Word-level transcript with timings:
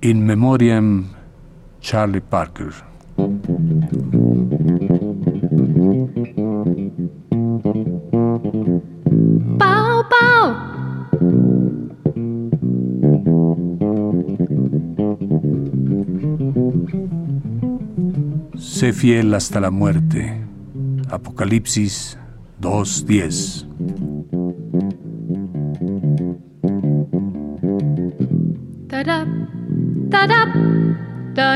In 0.00 0.24
Memoriam 0.24 1.08
Charlie 1.80 2.20
Parker. 2.20 2.72
Bow, 9.56 10.04
bow. 10.08 10.54
Sé 18.56 18.92
fiel 18.92 19.34
hasta 19.34 19.58
la 19.58 19.72
muerte. 19.72 20.46
Apocalipsis 21.10 22.16
2.10. 22.60 23.67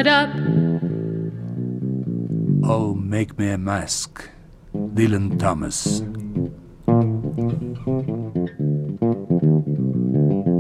da. 0.03 0.29
Oh, 2.65 2.95
make 2.95 3.35
me 3.39 3.51
a 3.53 3.59
mask. 3.59 4.29
Dylan 4.73 5.39
Thomas. 5.39 6.03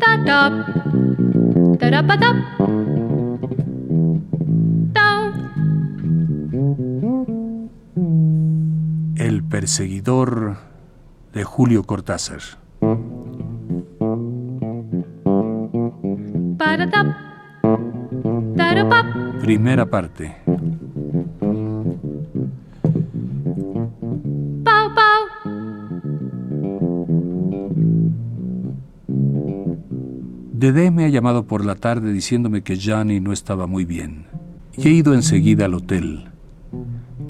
Da 0.01 0.16
da 0.27 0.51
da 1.78 1.91
da 1.91 2.02
ba 2.02 2.16
da. 2.16 2.30
Da. 4.92 5.32
El 9.16 9.45
perseguidor 9.45 10.56
de 11.32 11.45
Julio 11.45 11.84
Cortázar. 11.84 12.43
Ba 16.59 16.77
da 16.77 16.87
da. 16.87 17.02
Da 18.56 18.74
da 18.74 18.84
ba. 18.84 19.21
Primera 19.42 19.87
parte. 19.87 20.37
Bow, 24.62 24.88
bow. 24.95 25.23
Dede 30.52 30.93
me 30.93 31.07
ha 31.07 31.09
llamado 31.09 31.45
por 31.48 31.65
la 31.65 31.74
tarde 31.74 32.13
diciéndome 32.13 32.63
que 32.63 32.76
Gianni 32.76 33.18
no 33.18 33.32
estaba 33.32 33.66
muy 33.66 33.85
bien. 33.85 34.26
Y 34.76 34.87
he 34.87 34.90
ido 34.93 35.13
enseguida 35.13 35.65
al 35.65 35.74
hotel. 35.74 36.29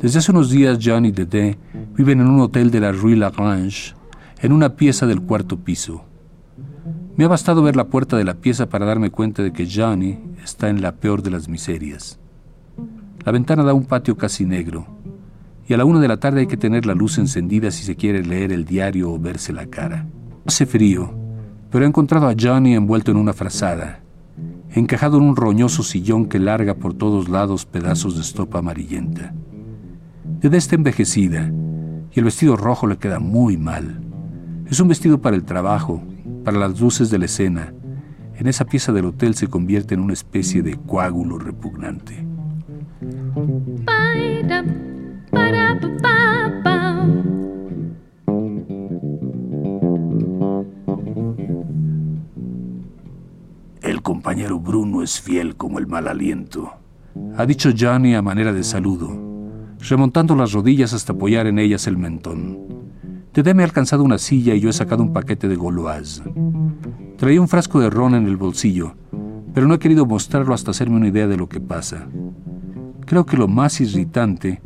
Desde 0.03 0.19
hace 0.19 0.33
unos 0.33 0.51
días 0.51 0.79
Gianni 0.79 1.09
y 1.09 1.13
Dede 1.13 1.57
viven 1.97 2.21
en 2.21 2.27
un 2.29 2.41
hotel 2.43 2.71
de 2.71 2.81
la 2.81 2.93
Rue 2.93 3.17
Lagrange, 3.17 3.95
en 4.43 4.53
una 4.53 4.77
pieza 4.77 5.07
del 5.07 5.23
cuarto 5.23 5.61
piso. 5.61 6.05
Me 7.15 7.25
ha 7.25 7.29
bastado 7.29 7.63
ver 7.63 7.77
la 7.77 7.89
puerta 7.89 8.17
de 8.17 8.25
la 8.25 8.35
pieza 8.35 8.71
para 8.71 8.87
darme 8.87 9.11
cuenta 9.11 9.43
de 9.43 9.53
que 9.53 9.67
Gianni 9.67 10.19
está 10.43 10.71
en 10.71 10.81
la 10.81 10.93
peor 10.93 11.23
de 11.23 11.31
las 11.31 11.47
miserias. 11.47 12.19
La 13.25 13.33
ventana 13.33 13.63
da 13.63 13.75
un 13.75 13.85
patio 13.85 14.17
casi 14.17 14.47
negro, 14.47 14.87
y 15.69 15.75
a 15.75 15.77
la 15.77 15.85
una 15.85 16.01
de 16.01 16.09
la 16.09 16.17
tarde 16.17 16.41
hay 16.41 16.47
que 16.47 16.57
tener 16.57 16.87
la 16.87 16.95
luz 16.95 17.19
encendida 17.19 17.71
si 17.71 17.85
se 17.85 17.97
quiere 17.97 18.25
leer 18.25 18.51
el 18.51 18.65
diario 18.65 19.13
o 19.13 19.19
verse 19.19 19.53
la 19.53 19.67
cara. 19.67 20.07
Hace 20.47 20.65
frío, 20.65 21.13
pero 21.71 21.85
he 21.85 21.89
encontrado 21.89 22.29
a 22.29 22.35
Johnny 22.39 22.75
envuelto 22.75 23.11
en 23.11 23.19
una 23.19 23.35
frazada, 23.35 24.01
encajado 24.71 25.19
en 25.19 25.25
un 25.25 25.37
roñoso 25.37 25.83
sillón 25.83 26.27
que 26.27 26.39
larga 26.39 26.77
por 26.77 26.95
todos 26.95 27.29
lados 27.29 27.67
pedazos 27.67 28.15
de 28.15 28.23
estopa 28.23 28.61
amarillenta. 28.61 29.35
Dede 30.41 30.57
está 30.57 30.77
envejecida 30.77 31.53
y 32.11 32.19
el 32.19 32.25
vestido 32.25 32.57
rojo 32.57 32.87
le 32.87 32.97
queda 32.97 33.19
muy 33.19 33.59
mal. 33.59 34.01
Es 34.67 34.81
un 34.81 34.89
vestido 34.89 35.21
para 35.21 35.37
el 35.37 35.45
trabajo, 35.45 36.03
para 36.45 36.59
las 36.59 36.81
luces 36.81 37.11
de 37.11 37.19
la 37.19 37.27
escena. 37.27 37.73
En 38.37 38.47
esa 38.47 38.65
pieza 38.65 38.93
del 38.93 39.07
hotel 39.07 39.35
se 39.35 39.49
convierte 39.49 39.95
en 39.95 40.01
una 40.01 40.13
especie 40.13 40.63
de 40.63 40.77
coágulo 40.77 41.39
repugnante. 41.39 42.27
El 53.83 54.03
compañero 54.03 54.59
Bruno 54.61 55.03
es 55.03 55.21
fiel 55.21 55.57
como 55.57 55.79
el 55.79 55.87
mal 55.87 56.09
aliento, 56.09 56.73
ha 57.37 57.47
dicho 57.47 57.71
Johnny 57.79 58.15
a 58.15 58.23
manera 58.23 58.53
de 58.53 58.63
saludo, 58.63 59.11
remontando 59.81 60.35
las 60.35 60.53
rodillas 60.53 60.93
hasta 60.93 61.13
apoyar 61.13 61.47
en 61.47 61.59
ellas 61.59 61.87
el 61.87 61.99
mentón. 61.99 62.72
Dede 63.33 63.55
me 63.55 63.63
ha 63.63 63.67
alcanzado 63.67 64.05
una 64.05 64.19
silla 64.19 64.55
y 64.55 64.61
yo 64.61 64.69
he 64.69 64.75
sacado 64.75 65.03
un 65.03 65.15
paquete 65.15 65.49
de 65.49 65.57
Gauloise. 65.57 66.23
Traía 67.17 67.41
un 67.41 67.49
frasco 67.49 67.81
de 67.81 67.89
ron 67.89 68.15
en 68.15 68.27
el 68.27 68.37
bolsillo, 68.37 68.95
pero 69.55 69.67
no 69.67 69.75
he 69.75 69.79
querido 69.79 70.05
mostrarlo 70.05 70.53
hasta 70.53 70.73
hacerme 70.73 70.97
una 70.97 71.09
idea 71.09 71.27
de 71.27 71.39
lo 71.39 71.49
que 71.49 71.61
pasa. 71.61 72.07
Creo 73.07 73.25
que 73.25 73.39
lo 73.39 73.49
más 73.49 73.81
irritante 73.81 74.61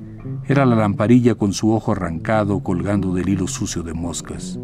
era 0.49 0.66
la 0.66 0.75
lamparilla 0.75 1.37
con 1.37 1.53
su 1.53 1.72
ojo 1.72 1.93
arrancado 1.93 2.60
colgando 2.60 3.15
del 3.15 3.28
hilo 3.28 3.47
sucio 3.47 3.84
de 3.84 3.94
moscas. 3.94 4.59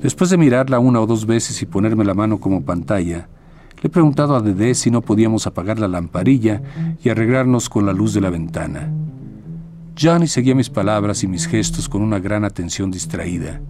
Después 0.00 0.30
de 0.30 0.36
mirarla 0.36 0.78
una 0.78 1.00
o 1.00 1.06
dos 1.06 1.26
veces 1.26 1.60
y 1.60 1.66
ponerme 1.66 2.04
la 2.04 2.14
mano 2.14 2.38
como 2.38 2.62
pantalla, 2.62 3.28
le 3.82 3.86
he 3.86 3.90
preguntado 3.90 4.36
a 4.36 4.42
Dede 4.42 4.74
si 4.74 4.92
no 4.92 5.00
podíamos 5.00 5.48
apagar 5.48 5.80
la 5.80 5.88
lamparilla 5.88 6.62
y 7.02 7.08
arreglarnos 7.08 7.68
con 7.68 7.84
la 7.84 7.92
luz 7.92 8.14
de 8.14 8.20
la 8.20 8.30
ventana. 8.30 8.92
Johnny 10.02 10.28
seguía 10.28 10.54
mis 10.54 10.70
palabras 10.70 11.22
y 11.24 11.26
mis 11.26 11.46
gestos 11.46 11.86
con 11.86 12.00
una 12.00 12.18
gran 12.18 12.42
atención 12.46 12.90
distraída, 12.90 13.60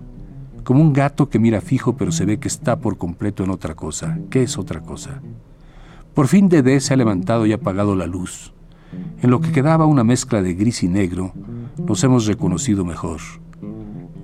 como 0.63 0.81
un 0.81 0.93
gato 0.93 1.29
que 1.29 1.41
mira 1.41 1.61
fijo 1.61 1.97
pero 1.97 2.13
se 2.13 2.25
ve 2.25 2.39
que 2.39 2.47
está 2.47 2.79
por 2.79 2.99
completo 2.99 3.43
en 3.43 3.51
otra 3.51 3.75
cosa. 3.75 4.17
¿Qué 4.31 4.45
es 4.45 4.57
otra 4.57 4.81
cosa? 4.81 5.23
Por 6.15 6.29
fin 6.29 6.49
Dede 6.49 6.79
se 6.79 6.95
ha 6.95 6.97
levantado 6.97 7.47
y 7.47 7.53
ha 7.53 7.57
apagado 7.57 7.97
la 7.97 8.07
luz. 8.07 8.53
En 9.21 9.31
lo 9.31 9.41
que 9.41 9.51
quedaba 9.51 9.87
una 9.87 10.05
mezcla 10.05 10.41
de 10.41 10.55
gris 10.55 10.85
y 10.85 10.89
negro, 10.89 11.33
nos 11.85 12.05
hemos 12.05 12.27
reconocido 12.27 12.85
mejor. 12.85 13.21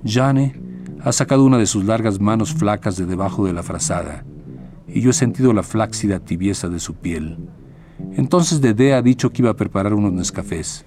Johnny 0.05 0.53
ha 1.01 1.11
sacado 1.11 1.43
una 1.43 1.57
de 1.57 1.65
sus 1.65 1.83
largas 1.83 2.21
manos 2.21 2.53
flacas 2.53 2.95
de 2.95 3.05
debajo 3.05 3.45
de 3.45 3.51
la 3.51 3.63
frazada, 3.63 4.23
y 4.87 5.01
yo 5.01 5.09
he 5.09 5.13
sentido 5.13 5.51
la 5.51 5.63
flácida 5.63 6.21
tibieza 6.21 6.69
de 6.69 6.79
su 6.79 6.93
piel. 6.93 7.49
Entonces 8.13 8.61
Dede 8.61 8.93
ha 8.93 9.01
dicho 9.01 9.31
que 9.31 9.41
iba 9.41 9.51
a 9.51 9.57
preparar 9.57 9.93
unos 9.93 10.13
Nescafés. 10.13 10.85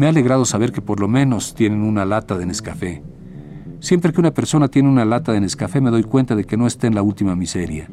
Me 0.00 0.06
ha 0.06 0.08
alegrado 0.08 0.46
saber 0.46 0.72
que 0.72 0.80
por 0.80 0.98
lo 0.98 1.08
menos 1.08 1.54
tienen 1.54 1.82
una 1.82 2.06
lata 2.06 2.38
de 2.38 2.46
Nescafé. 2.46 3.02
Siempre 3.80 4.14
que 4.14 4.20
una 4.20 4.30
persona 4.30 4.68
tiene 4.68 4.88
una 4.88 5.04
lata 5.04 5.30
de 5.30 5.42
Nescafé 5.42 5.82
me 5.82 5.90
doy 5.90 6.04
cuenta 6.04 6.34
de 6.34 6.44
que 6.44 6.56
no 6.56 6.66
está 6.66 6.86
en 6.86 6.94
la 6.94 7.02
última 7.02 7.36
miseria. 7.36 7.86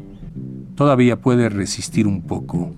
Todavía 0.75 1.19
puede 1.19 1.49
resistir 1.49 2.07
un 2.07 2.21
poco. 2.21 2.71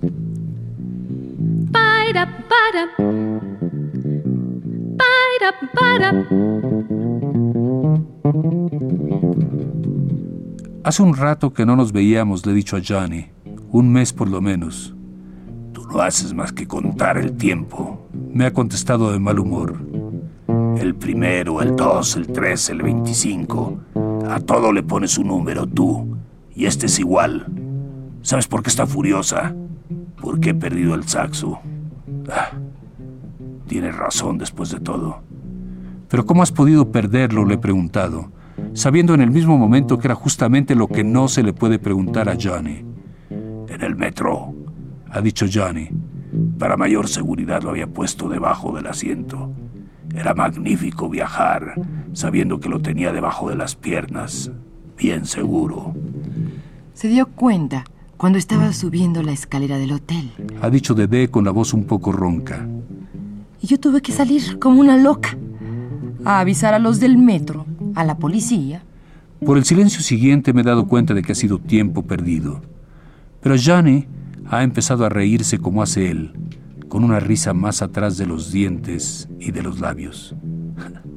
Hace 10.84 11.04
un 11.04 11.16
rato 11.16 11.54
que 11.54 11.68
no 11.68 11.76
nos 11.76 11.92
veíamos, 11.92 12.48
le 12.48 12.54
he 12.54 12.56
dicho 12.56 12.78
a 12.78 12.82
Johnny. 12.84 13.28
Un 13.70 13.94
mes 13.94 14.12
por 14.12 14.28
lo 14.28 14.42
menos. 14.42 14.96
No 15.92 16.02
haces 16.02 16.34
más 16.34 16.52
que 16.52 16.68
contar 16.68 17.18
el 17.18 17.34
tiempo, 17.34 18.08
me 18.14 18.46
ha 18.46 18.54
contestado 18.54 19.12
de 19.12 19.20
mal 19.20 19.40
humor. 19.40 19.76
El 20.78 20.96
primero, 20.96 21.62
el 21.62 21.76
dos, 21.76 22.16
el 22.16 22.28
tres, 22.28 22.70
el 22.70 22.84
veinticinco. 22.84 23.80
A 24.30 24.40
todo 24.40 24.72
le 24.72 24.84
pones 24.84 25.18
un 25.18 25.28
número 25.28 25.66
tú. 25.66 26.16
Y 26.56 26.66
este 26.66 26.86
es 26.86 27.00
igual. 27.00 27.48
¿Sabes 28.22 28.48
por 28.48 28.62
qué 28.62 28.70
está 28.70 28.86
furiosa? 28.86 29.56
Porque 30.22 30.52
he 30.52 30.54
perdido 30.54 30.94
el 30.94 31.06
saxo. 31.06 31.60
Ah, 32.32 32.52
tienes 33.68 33.96
razón 33.96 34.38
después 34.38 34.70
de 34.70 34.80
todo. 34.80 35.22
Pero 36.08 36.26
¿cómo 36.26 36.44
has 36.44 36.52
podido 36.52 36.92
perderlo? 36.92 37.46
Le 37.46 37.56
he 37.56 37.60
preguntado, 37.60 38.32
sabiendo 38.74 39.14
en 39.14 39.22
el 39.22 39.32
mismo 39.32 39.58
momento 39.58 39.98
que 39.98 40.08
era 40.08 40.16
justamente 40.16 40.76
lo 40.76 40.88
que 40.88 41.04
no 41.04 41.28
se 41.28 41.44
le 41.44 41.54
puede 41.54 41.80
preguntar 41.80 42.30
a 42.30 42.38
Johnny. 42.40 42.86
En 43.30 43.82
el 43.82 43.96
metro, 43.96 44.54
ha 45.12 45.22
dicho 45.22 45.46
Johnny. 45.52 45.90
Para 46.58 46.78
mayor 46.78 47.08
seguridad 47.08 47.64
lo 47.64 47.72
había 47.72 47.88
puesto 47.88 48.30
debajo 48.30 48.72
del 48.76 48.88
asiento. 48.88 49.52
Era 50.14 50.34
magnífico 50.34 51.10
viajar, 51.10 51.76
sabiendo 52.14 52.60
que 52.60 52.70
lo 52.70 52.80
tenía 52.80 53.12
debajo 53.12 53.50
de 53.50 53.56
las 53.56 53.76
piernas, 53.76 54.52
bien 54.98 55.26
seguro. 55.26 55.94
Se 56.94 57.08
dio 57.08 57.28
cuenta 57.28 57.84
cuando 58.18 58.38
estaba 58.38 58.74
subiendo 58.74 59.24
la 59.24 59.32
escalera 59.32 59.78
del 59.78 59.94
hotel. 59.94 60.32
Ha 60.62 60.70
dicho 60.70 60.94
Dede 60.94 61.30
con 61.30 61.46
la 61.46 61.52
voz 61.52 61.74
un 61.74 61.86
poco 61.86 62.12
ronca. 62.12 62.68
Y 63.62 63.68
yo 63.68 63.80
tuve 63.80 64.02
que 64.02 64.12
salir 64.12 64.60
como 64.60 64.82
una 64.82 64.98
loca 64.98 65.38
a 66.26 66.40
avisar 66.40 66.74
a 66.74 66.80
los 66.80 67.00
del 67.00 67.18
metro, 67.18 67.66
a 67.96 68.04
la 68.04 68.18
policía. 68.18 68.84
Por 69.46 69.58
el 69.58 69.64
silencio 69.64 70.02
siguiente 70.02 70.54
me 70.54 70.62
he 70.62 70.66
dado 70.66 70.88
cuenta 70.88 71.14
de 71.14 71.22
que 71.22 71.32
ha 71.32 71.36
sido 71.36 71.60
tiempo 71.60 72.04
perdido. 72.04 72.62
Pero 73.42 73.56
Johnny 73.64 74.06
ha 74.52 74.64
empezado 74.64 75.06
a 75.06 75.10
reírse 75.10 75.60
como 75.60 75.84
hace 75.84 76.10
él, 76.10 76.34
con 76.88 77.04
una 77.04 77.20
risa 77.20 77.54
más 77.54 77.84
atrás 77.84 78.18
de 78.18 78.26
los 78.26 78.52
dientes 78.52 79.30
y 79.40 79.52
de 79.52 79.62
los 79.62 79.80
labios. 79.80 80.36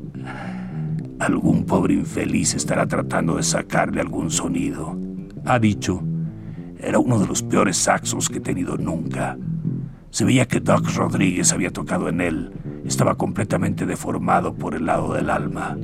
Algún 1.18 1.64
pobre 1.64 1.94
infeliz 1.94 2.54
estará 2.54 2.86
tratando 2.86 3.36
de 3.36 3.42
sacarle 3.42 4.00
algún 4.00 4.30
sonido, 4.30 4.98
ha 5.46 5.58
dicho. 5.58 6.02
Era 6.78 6.98
uno 6.98 7.18
de 7.20 7.28
los 7.28 7.42
peores 7.42 7.76
saxos 7.76 8.28
que 8.28 8.38
he 8.38 8.40
tenido 8.40 8.76
nunca. 8.76 9.38
Se 10.10 10.24
veía 10.24 10.48
que 10.48 10.58
Doc 10.58 10.84
Rodríguez 10.96 11.52
había 11.52 11.70
tocado 11.70 12.08
en 12.08 12.20
él. 12.20 12.52
Estaba 12.84 13.14
completamente 13.14 13.86
deformado 13.86 14.52
por 14.54 14.74
el 14.74 14.86
lado 14.86 15.14
del 15.14 15.30
alma. 15.30 15.78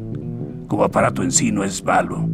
Como 0.67 0.83
aparato 0.83 1.23
en 1.23 1.31
sí 1.31 1.53
no 1.53 1.62
es 1.62 1.85
malo, 1.85 2.29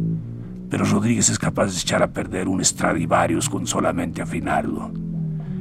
pero 0.69 0.83
Rodríguez 0.83 1.29
es 1.29 1.37
capaz 1.37 1.67
de 1.67 1.79
echar 1.79 2.01
a 2.01 2.11
perder 2.11 2.47
un 2.47 2.65
Stradivarius 2.65 3.47
con 3.47 3.67
solamente 3.67 4.23
afinarlo. 4.23 5.04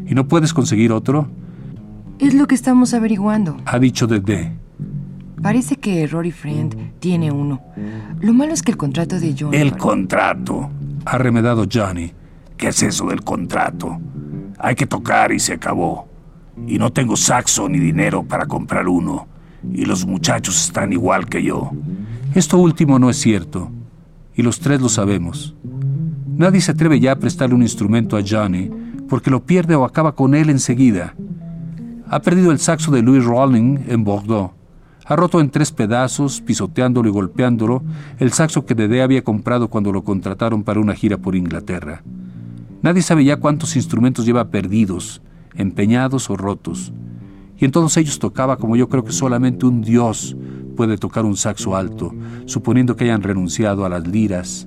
¿Y 0.06 0.14
no 0.14 0.28
puedes 0.28 0.52
conseguir 0.52 0.92
otro? 0.92 1.28
Es 2.18 2.34
lo 2.34 2.46
que 2.46 2.54
estamos 2.54 2.94
averiguando. 2.94 3.56
Ha 3.64 3.78
dicho 3.78 4.06
Dede. 4.06 4.52
Parece 5.42 5.76
que 5.76 6.06
Rory 6.06 6.30
Friend 6.30 6.98
tiene 7.00 7.30
uno. 7.30 7.60
Lo 8.20 8.32
malo 8.32 8.52
es 8.52 8.62
que 8.62 8.70
el 8.70 8.76
contrato 8.76 9.18
de 9.18 9.34
John... 9.38 9.52
El 9.52 9.76
contrato, 9.76 10.70
ha 11.04 11.18
remedado 11.18 11.66
Johnny. 11.70 12.12
¿Qué 12.56 12.68
es 12.68 12.82
eso 12.82 13.06
del 13.08 13.22
contrato? 13.22 14.00
Hay 14.58 14.74
que 14.74 14.86
tocar 14.86 15.32
y 15.32 15.38
se 15.38 15.54
acabó. 15.54 16.08
Y 16.66 16.78
no 16.78 16.92
tengo 16.92 17.16
saxo 17.16 17.68
ni 17.68 17.78
dinero 17.78 18.22
para 18.22 18.46
comprar 18.46 18.88
uno. 18.88 19.26
Y 19.72 19.84
los 19.84 20.06
muchachos 20.06 20.66
están 20.66 20.92
igual 20.92 21.26
que 21.26 21.42
yo. 21.42 21.72
Esto 22.34 22.58
último 22.58 22.98
no 22.98 23.10
es 23.10 23.16
cierto. 23.16 23.70
Y 24.34 24.42
los 24.42 24.60
tres 24.60 24.80
lo 24.80 24.88
sabemos. 24.88 25.54
Nadie 26.36 26.60
se 26.60 26.72
atreve 26.72 27.00
ya 27.00 27.12
a 27.12 27.18
prestarle 27.18 27.54
un 27.54 27.62
instrumento 27.62 28.16
a 28.16 28.22
Johnny 28.26 28.70
porque 29.14 29.30
lo 29.30 29.46
pierde 29.46 29.76
o 29.76 29.84
acaba 29.84 30.16
con 30.16 30.34
él 30.34 30.50
enseguida. 30.50 31.14
Ha 32.08 32.18
perdido 32.18 32.50
el 32.50 32.58
saxo 32.58 32.90
de 32.90 33.00
Louis 33.00 33.24
Rolling 33.24 33.84
en 33.86 34.02
Bordeaux. 34.02 34.50
Ha 35.06 35.14
roto 35.14 35.40
en 35.40 35.50
tres 35.50 35.70
pedazos, 35.70 36.40
pisoteándolo 36.40 37.08
y 37.08 37.12
golpeándolo, 37.12 37.84
el 38.18 38.32
saxo 38.32 38.66
que 38.66 38.74
Dede 38.74 39.02
había 39.02 39.22
comprado 39.22 39.68
cuando 39.68 39.92
lo 39.92 40.02
contrataron 40.02 40.64
para 40.64 40.80
una 40.80 40.96
gira 40.96 41.16
por 41.16 41.36
Inglaterra. 41.36 42.02
Nadie 42.82 43.02
sabe 43.02 43.24
ya 43.24 43.36
cuántos 43.36 43.76
instrumentos 43.76 44.26
lleva 44.26 44.48
perdidos, 44.48 45.22
empeñados 45.54 46.28
o 46.28 46.36
rotos. 46.36 46.92
Y 47.56 47.66
en 47.66 47.70
todos 47.70 47.96
ellos 47.96 48.18
tocaba 48.18 48.56
como 48.56 48.74
yo 48.74 48.88
creo 48.88 49.04
que 49.04 49.12
solamente 49.12 49.64
un 49.64 49.80
dios 49.80 50.36
puede 50.76 50.98
tocar 50.98 51.24
un 51.24 51.36
saxo 51.36 51.76
alto, 51.76 52.12
suponiendo 52.46 52.96
que 52.96 53.04
hayan 53.04 53.22
renunciado 53.22 53.84
a 53.84 53.88
las 53.88 54.08
liras 54.08 54.66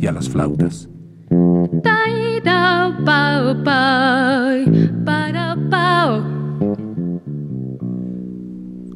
y 0.00 0.06
a 0.06 0.12
las 0.12 0.30
flautas. 0.30 0.88
Pau, 3.04 3.54
pau, 3.64 4.64
para, 5.04 5.56
pau. 5.68 6.22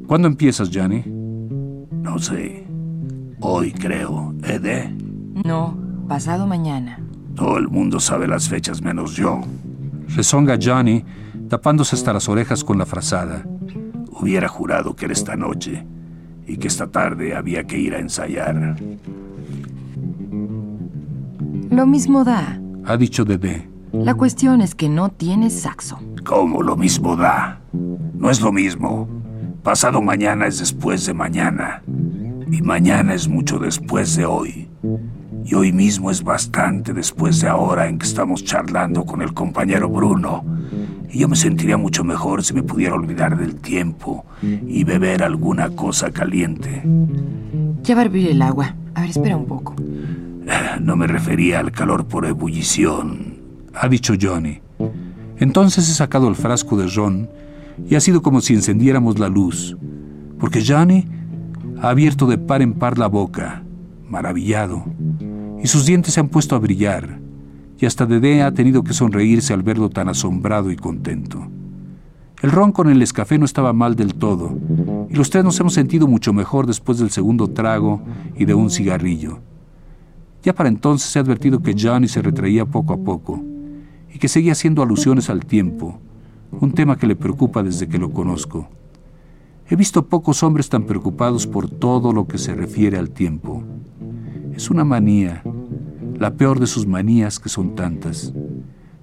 ¿Cuándo 0.06 0.28
empiezas, 0.28 0.70
Johnny? 0.72 1.02
No 1.90 2.18
sé. 2.18 2.66
Hoy 3.40 3.72
creo, 3.72 4.32
Ede. 4.44 4.94
No, 5.44 5.76
pasado 6.08 6.46
mañana. 6.46 7.00
Todo 7.34 7.58
el 7.58 7.68
mundo 7.68 7.98
sabe 7.98 8.28
las 8.28 8.48
fechas 8.48 8.80
menos 8.80 9.16
yo. 9.16 9.40
Rezonga 10.14 10.56
Johnny, 10.62 11.04
tapándose 11.48 11.96
hasta 11.96 12.12
las 12.12 12.28
orejas 12.28 12.62
con 12.62 12.78
la 12.78 12.86
frazada. 12.86 13.44
Hubiera 14.10 14.46
jurado 14.48 14.94
que 14.94 15.06
era 15.06 15.14
esta 15.14 15.34
noche 15.36 15.84
y 16.46 16.56
que 16.58 16.68
esta 16.68 16.86
tarde 16.86 17.34
había 17.34 17.64
que 17.64 17.78
ir 17.78 17.94
a 17.94 17.98
ensayar. 17.98 18.76
Lo 21.70 21.86
mismo 21.86 22.24
da. 22.24 22.60
Ha 22.84 22.96
dicho 22.96 23.24
Dede. 23.24 23.75
La 24.04 24.14
cuestión 24.14 24.60
es 24.60 24.74
que 24.74 24.88
no 24.88 25.10
tienes 25.10 25.60
saxo. 25.60 25.98
¿Cómo 26.24 26.62
lo 26.62 26.76
mismo 26.76 27.16
da? 27.16 27.60
No 27.72 28.30
es 28.30 28.40
lo 28.40 28.52
mismo. 28.52 29.08
Pasado 29.62 30.00
mañana 30.00 30.46
es 30.46 30.58
después 30.58 31.06
de 31.06 31.14
mañana. 31.14 31.82
Y 32.50 32.62
mañana 32.62 33.14
es 33.14 33.28
mucho 33.28 33.58
después 33.58 34.16
de 34.16 34.24
hoy. 34.24 34.68
Y 35.44 35.54
hoy 35.54 35.72
mismo 35.72 36.10
es 36.10 36.22
bastante 36.22 36.92
después 36.92 37.40
de 37.40 37.48
ahora 37.48 37.88
en 37.88 37.98
que 37.98 38.06
estamos 38.06 38.44
charlando 38.44 39.04
con 39.04 39.22
el 39.22 39.32
compañero 39.34 39.88
Bruno. 39.88 40.44
Y 41.10 41.20
yo 41.20 41.28
me 41.28 41.36
sentiría 41.36 41.76
mucho 41.76 42.04
mejor 42.04 42.44
si 42.44 42.54
me 42.54 42.62
pudiera 42.62 42.94
olvidar 42.94 43.36
del 43.36 43.56
tiempo 43.56 44.24
y 44.42 44.84
beber 44.84 45.22
alguna 45.22 45.70
cosa 45.70 46.10
caliente. 46.10 46.82
Ya 47.82 47.94
va 47.94 48.02
a 48.02 48.04
hervir 48.04 48.28
el 48.28 48.42
agua. 48.42 48.74
A 48.94 49.00
ver, 49.02 49.10
espera 49.10 49.36
un 49.36 49.46
poco. 49.46 49.74
No 50.80 50.96
me 50.96 51.06
refería 51.06 51.58
al 51.58 51.72
calor 51.72 52.06
por 52.06 52.26
ebullición, 52.26 53.25
ha 53.78 53.88
dicho 53.88 54.14
Johnny. 54.20 54.60
Entonces 55.38 55.88
he 55.88 55.94
sacado 55.94 56.28
el 56.28 56.34
frasco 56.34 56.76
de 56.76 56.86
ron 56.88 57.28
y 57.88 57.94
ha 57.94 58.00
sido 58.00 58.22
como 58.22 58.40
si 58.40 58.54
encendiéramos 58.54 59.18
la 59.18 59.28
luz, 59.28 59.76
porque 60.38 60.64
Johnny 60.66 61.06
ha 61.82 61.90
abierto 61.90 62.26
de 62.26 62.38
par 62.38 62.62
en 62.62 62.72
par 62.72 62.98
la 62.98 63.06
boca, 63.06 63.62
maravillado, 64.08 64.84
y 65.62 65.66
sus 65.66 65.84
dientes 65.84 66.14
se 66.14 66.20
han 66.20 66.28
puesto 66.28 66.56
a 66.56 66.58
brillar, 66.58 67.18
y 67.78 67.84
hasta 67.84 68.06
Dede 68.06 68.42
ha 68.42 68.52
tenido 68.52 68.82
que 68.82 68.94
sonreírse 68.94 69.52
al 69.52 69.62
verlo 69.62 69.90
tan 69.90 70.08
asombrado 70.08 70.70
y 70.70 70.76
contento. 70.76 71.46
El 72.42 72.50
ron 72.50 72.72
con 72.72 72.88
el 72.88 73.02
escafé 73.02 73.38
no 73.38 73.44
estaba 73.44 73.74
mal 73.74 73.94
del 73.94 74.14
todo, 74.14 74.56
y 75.10 75.14
los 75.14 75.28
tres 75.28 75.44
nos 75.44 75.60
hemos 75.60 75.74
sentido 75.74 76.06
mucho 76.06 76.32
mejor 76.32 76.66
después 76.66 76.98
del 76.98 77.10
segundo 77.10 77.48
trago 77.48 78.00
y 78.38 78.46
de 78.46 78.54
un 78.54 78.70
cigarrillo. 78.70 79.40
Ya 80.42 80.54
para 80.54 80.70
entonces 80.70 81.14
he 81.14 81.18
advertido 81.18 81.60
que 81.60 81.74
Johnny 81.78 82.08
se 82.08 82.22
retraía 82.22 82.64
poco 82.64 82.94
a 82.94 82.98
poco, 82.98 83.42
y 84.16 84.18
que 84.18 84.28
seguía 84.28 84.52
haciendo 84.52 84.82
alusiones 84.82 85.28
al 85.28 85.44
tiempo, 85.44 86.00
un 86.50 86.72
tema 86.72 86.96
que 86.96 87.06
le 87.06 87.16
preocupa 87.16 87.62
desde 87.62 87.86
que 87.86 87.98
lo 87.98 88.12
conozco. 88.12 88.66
He 89.68 89.76
visto 89.76 90.06
pocos 90.06 90.42
hombres 90.42 90.70
tan 90.70 90.84
preocupados 90.84 91.46
por 91.46 91.68
todo 91.68 92.14
lo 92.14 92.26
que 92.26 92.38
se 92.38 92.54
refiere 92.54 92.96
al 92.96 93.10
tiempo. 93.10 93.62
Es 94.54 94.70
una 94.70 94.84
manía, 94.84 95.42
la 96.18 96.32
peor 96.32 96.60
de 96.60 96.66
sus 96.66 96.86
manías 96.86 97.38
que 97.38 97.50
son 97.50 97.74
tantas. 97.74 98.32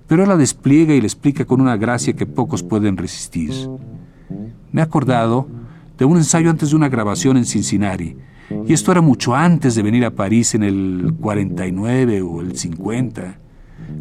Pero 0.07 0.23
él 0.23 0.29
la 0.29 0.35
despliega 0.35 0.95
y 0.95 0.99
la 0.99 1.05
explica 1.05 1.45
con 1.45 1.61
una 1.61 1.77
gracia 1.77 2.13
que 2.13 2.25
pocos 2.25 2.63
pueden 2.63 2.97
resistir. 2.97 3.53
Me 4.71 4.81
he 4.81 4.83
acordado 4.83 5.45
de 5.95 6.05
un 6.05 6.17
ensayo 6.17 6.49
antes 6.49 6.71
de 6.71 6.75
una 6.75 6.89
grabación 6.89 7.37
en 7.37 7.45
Cincinnati, 7.45 8.17
y 8.65 8.73
esto 8.73 8.91
era 8.91 9.01
mucho 9.01 9.35
antes 9.35 9.75
de 9.75 9.83
venir 9.83 10.05
a 10.05 10.15
París 10.15 10.55
en 10.55 10.63
el 10.63 11.13
49 11.21 12.23
o 12.23 12.41
el 12.41 12.57
50. 12.57 13.42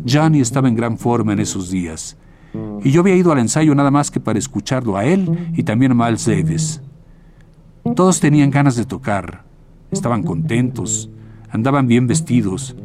Johnny 0.07 0.41
estaba 0.41 0.69
en 0.69 0.75
gran 0.75 0.99
forma 0.99 1.33
en 1.33 1.41
esos 1.41 1.71
días, 1.71 2.17
y 2.83 2.91
yo 2.91 3.01
había 3.01 3.17
ido 3.17 3.33
al 3.33 3.39
ensayo 3.39 3.75
nada 3.75 3.91
más 3.91 4.11
que 4.11 4.21
para 4.21 4.39
escucharlo 4.39 4.97
a 4.97 5.05
él 5.05 5.53
y 5.55 5.63
también 5.63 5.93
a 5.93 5.95
Miles 5.95 6.27
Davis. 6.27 6.81
Todos 7.97 8.21
tenían 8.21 8.51
ganas 8.51 8.77
de 8.77 8.85
tocar, 8.85 9.45
estaban 9.91 10.23
contentos, 10.23 11.11
andaban 11.51 11.87
bien 11.87 12.07
vestidos. 12.07 12.77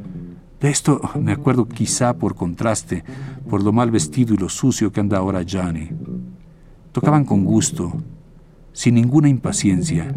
De 0.59 0.69
esto 0.69 1.01
me 1.19 1.31
acuerdo 1.31 1.67
quizá 1.67 2.17
por 2.17 2.35
contraste, 2.35 3.03
por 3.49 3.63
lo 3.63 3.71
mal 3.71 3.91
vestido 3.91 4.33
y 4.33 4.37
lo 4.37 4.49
sucio 4.49 4.91
que 4.91 4.99
anda 4.99 5.17
ahora 5.17 5.45
Johnny. 5.49 5.89
Tocaban 6.91 7.25
con 7.25 7.43
gusto, 7.43 7.93
sin 8.77 8.93
ninguna 8.93 9.27
impaciencia. 9.27 10.13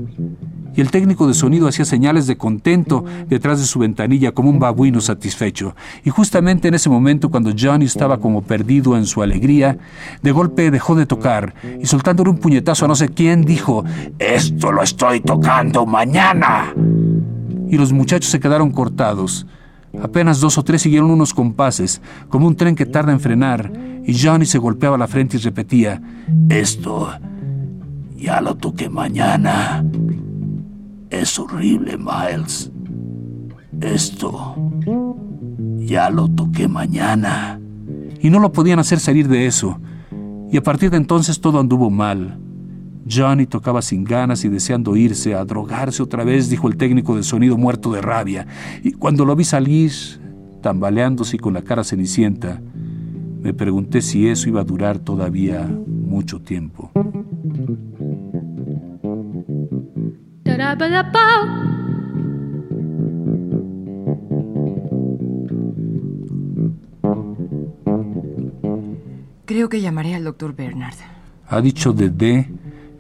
Y 0.76 0.82
el 0.82 0.90
técnico 0.90 1.26
de 1.26 1.32
sonido 1.32 1.66
hacía 1.66 1.86
señales 1.86 2.26
de 2.26 2.36
contento 2.36 3.06
detrás 3.26 3.58
de 3.58 3.64
su 3.64 3.78
ventanilla 3.78 4.32
como 4.32 4.50
un 4.50 4.58
babuino 4.58 5.00
satisfecho. 5.00 5.74
Y 6.04 6.10
justamente 6.10 6.68
en 6.68 6.74
ese 6.74 6.90
momento, 6.90 7.30
cuando 7.30 7.54
Johnny 7.58 7.86
estaba 7.86 8.18
como 8.18 8.42
perdido 8.42 8.98
en 8.98 9.06
su 9.06 9.22
alegría, 9.22 9.78
de 10.22 10.30
golpe 10.30 10.70
dejó 10.70 10.94
de 10.94 11.06
tocar 11.06 11.54
y 11.80 11.86
soltándole 11.86 12.28
un 12.28 12.36
puñetazo 12.36 12.84
a 12.84 12.88
no 12.88 12.94
sé 12.94 13.08
quién, 13.08 13.46
dijo, 13.46 13.82
Esto 14.18 14.72
lo 14.72 14.82
estoy 14.82 15.20
tocando 15.20 15.86
mañana. 15.86 16.74
Y 17.70 17.78
los 17.78 17.94
muchachos 17.94 18.30
se 18.30 18.40
quedaron 18.40 18.72
cortados. 18.72 19.46
Apenas 20.02 20.38
dos 20.38 20.58
o 20.58 20.64
tres 20.64 20.82
siguieron 20.82 21.10
unos 21.10 21.32
compases, 21.32 22.02
como 22.28 22.46
un 22.46 22.56
tren 22.56 22.74
que 22.74 22.84
tarda 22.84 23.10
en 23.10 23.20
frenar, 23.20 23.72
y 24.04 24.18
Johnny 24.18 24.44
se 24.44 24.58
golpeaba 24.58 24.98
la 24.98 25.08
frente 25.08 25.38
y 25.38 25.40
repetía, 25.40 26.02
Esto 26.50 27.10
ya 28.20 28.40
lo 28.40 28.54
toqué 28.54 28.88
mañana. 28.88 29.84
Es 31.08 31.38
horrible, 31.38 31.96
Miles. 31.96 32.70
Esto 33.80 34.54
ya 35.78 36.10
lo 36.10 36.28
toqué 36.28 36.68
mañana. 36.68 37.58
Y 38.20 38.28
no 38.28 38.38
lo 38.38 38.52
podían 38.52 38.78
hacer 38.78 39.00
salir 39.00 39.26
de 39.26 39.46
eso. 39.46 39.80
Y 40.52 40.56
a 40.58 40.62
partir 40.62 40.90
de 40.90 40.98
entonces 40.98 41.40
todo 41.40 41.58
anduvo 41.58 41.90
mal. 41.90 42.38
Johnny 43.10 43.46
tocaba 43.46 43.80
sin 43.80 44.04
ganas 44.04 44.44
y 44.44 44.48
deseando 44.48 44.94
irse 44.96 45.34
a 45.34 45.44
drogarse 45.44 46.02
otra 46.02 46.22
vez, 46.22 46.50
dijo 46.50 46.68
el 46.68 46.76
técnico 46.76 47.16
de 47.16 47.22
sonido 47.22 47.56
muerto 47.56 47.90
de 47.90 48.02
rabia. 48.02 48.46
Y 48.84 48.92
cuando 48.92 49.24
lo 49.24 49.34
vi 49.34 49.44
salir, 49.44 49.92
tambaleándose 50.60 51.36
y 51.36 51.38
con 51.38 51.54
la 51.54 51.62
cara 51.62 51.82
cenicienta, 51.82 52.60
me 53.40 53.54
pregunté 53.54 54.02
si 54.02 54.28
eso 54.28 54.48
iba 54.48 54.60
a 54.60 54.64
durar 54.64 54.98
todavía 54.98 55.66
mucho 55.86 56.40
tiempo. 56.40 56.90
Creo 69.46 69.68
que 69.68 69.80
llamaré 69.80 70.14
al 70.14 70.24
doctor 70.24 70.54
Bernard. 70.54 70.94
Ha 71.48 71.60
dicho 71.60 71.92
Dede, 71.92 72.48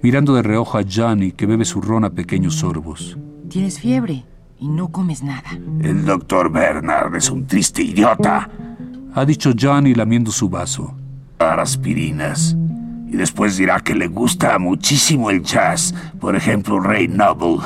mirando 0.02 0.34
de 0.34 0.42
reojo 0.42 0.78
a 0.78 0.82
Johnny 0.82 1.30
que 1.30 1.46
bebe 1.46 1.64
su 1.64 1.80
ron 1.80 2.04
a 2.04 2.10
pequeños 2.10 2.56
sorbos. 2.56 3.16
Tienes 3.48 3.78
fiebre 3.78 4.24
y 4.58 4.68
no 4.68 4.88
comes 4.88 5.22
nada. 5.22 5.50
El 5.80 6.04
doctor 6.04 6.50
Bernard 6.50 7.14
es 7.14 7.30
un 7.30 7.46
triste 7.46 7.82
idiota. 7.82 8.50
ha 9.14 9.24
dicho 9.24 9.52
Johnny 9.58 9.94
lamiendo 9.94 10.32
su 10.32 10.48
vaso. 10.48 10.94
Dar 11.38 11.60
aspirinas. 11.60 12.56
Y 13.10 13.16
después 13.16 13.56
dirá 13.56 13.80
que 13.80 13.96
le 13.96 14.06
gusta 14.06 14.56
muchísimo 14.60 15.30
el 15.30 15.42
jazz. 15.42 15.92
Por 16.20 16.36
ejemplo, 16.36 16.78
Ray 16.78 17.08
Noble. 17.08 17.58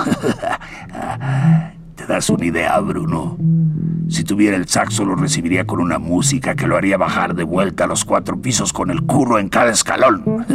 ¿Te 1.95 2.07
das 2.07 2.31
una 2.31 2.47
idea, 2.47 2.81
Bruno? 2.81 3.37
Si 4.09 4.25
tuviera 4.25 4.57
el 4.57 4.69
saxo 4.69 5.05
lo 5.05 5.17
recibiría 5.17 5.67
con 5.67 5.81
una 5.81 5.99
música 5.99 6.55
que 6.55 6.67
lo 6.67 6.77
haría 6.77 6.97
bajar 6.97 7.35
de 7.35 7.45
vuelta 7.45 7.85
a 7.85 7.87
los 7.87 8.05
cuatro 8.05 8.41
pisos 8.41 8.73
con 8.73 8.91
el 8.91 9.03
curro 9.03 9.39
en 9.39 9.51
cada 9.51 9.71
escalón. 9.71 10.47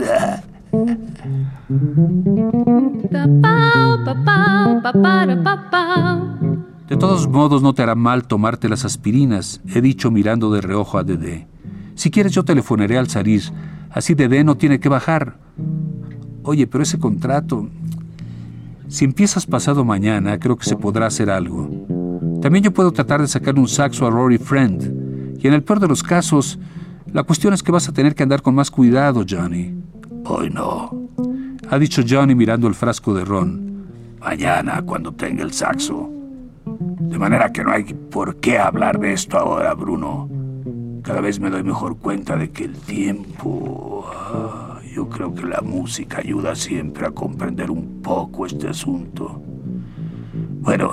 De 6.90 6.98
todos 6.98 7.28
modos, 7.28 7.62
no 7.62 7.74
te 7.74 7.84
hará 7.84 7.96
mal 7.96 8.24
tomarte 8.24 8.70
las 8.70 8.86
aspirinas, 8.86 9.62
he 9.68 9.82
dicho 9.82 10.10
mirando 10.10 10.52
de 10.52 10.62
reojo 10.62 10.98
a 10.98 11.04
Dede. 11.04 11.48
Si 12.00 12.12
quieres, 12.12 12.32
yo 12.32 12.46
telefonaré 12.46 12.98
al 12.98 13.10
Sarir. 13.10 13.44
Así 13.90 14.14
Dede 14.14 14.46
no 14.46 14.56
tiene 14.56 14.80
que 14.80 14.88
bajar. 14.88 15.36
Oye, 16.44 16.66
pero 16.66 16.82
ese 16.82 16.98
contrato. 16.98 17.68
Si 18.88 19.04
empiezas 19.04 19.46
pasado 19.46 19.84
mañana, 19.84 20.40
creo 20.40 20.56
que 20.56 20.64
se 20.64 20.78
podrá 20.78 21.08
hacer 21.08 21.30
algo. 21.30 21.70
También 22.42 22.64
yo 22.64 22.72
puedo 22.72 22.94
tratar 22.94 23.20
de 23.20 23.28
sacar 23.28 23.60
un 23.60 23.68
saxo 23.68 24.08
a 24.08 24.12
Rory 24.12 24.38
Friend. 24.38 25.42
Y 25.44 25.48
en 25.50 25.54
el 25.54 25.62
peor 25.62 25.82
de 25.82 25.90
los 25.90 26.02
casos, 26.02 26.58
la 27.12 27.24
cuestión 27.24 27.54
es 27.54 27.62
que 27.62 27.74
vas 27.74 27.90
a 27.90 27.92
tener 27.92 28.16
que 28.16 28.24
andar 28.24 28.42
con 28.42 28.56
más 28.56 28.72
cuidado, 28.72 29.26
Johnny. 29.30 29.74
Hoy 30.24 30.50
no. 30.52 31.10
Ha 31.70 31.78
dicho 31.80 32.02
Johnny 32.08 32.34
mirando 32.34 32.70
el 32.70 32.76
frasco 32.76 33.14
de 33.14 33.26
ron. 33.26 33.88
Mañana, 34.22 34.84
cuando 34.84 35.12
tenga 35.12 35.44
el 35.44 35.52
saxo. 35.52 36.10
De 36.66 37.20
manera 37.20 37.52
que 37.52 37.62
no 37.62 37.72
hay 37.72 37.84
por 37.84 38.38
qué 38.38 38.58
hablar 38.58 39.02
de 39.02 39.12
esto 39.12 39.38
ahora, 39.38 39.74
Bruno. 39.74 40.30
Cada 41.04 41.22
vez 41.22 41.40
me 41.40 41.50
doy 41.50 41.64
mejor 41.64 41.98
cuenta 41.98 42.36
de 42.36 42.52
que 42.52 42.66
el 42.66 42.76
tiempo... 42.76 44.06
ah, 44.14 44.80
yo 44.94 45.08
creo 45.08 45.34
que 45.34 45.46
la 45.46 45.62
música 45.62 46.18
ayuda 46.18 46.56
siempre 46.56 47.06
a 47.06 47.12
comprender 47.12 47.72
un 47.72 48.02
poco 48.02 48.46
este 48.46 48.68
asunto. 48.68 49.42
Bueno, 50.62 50.92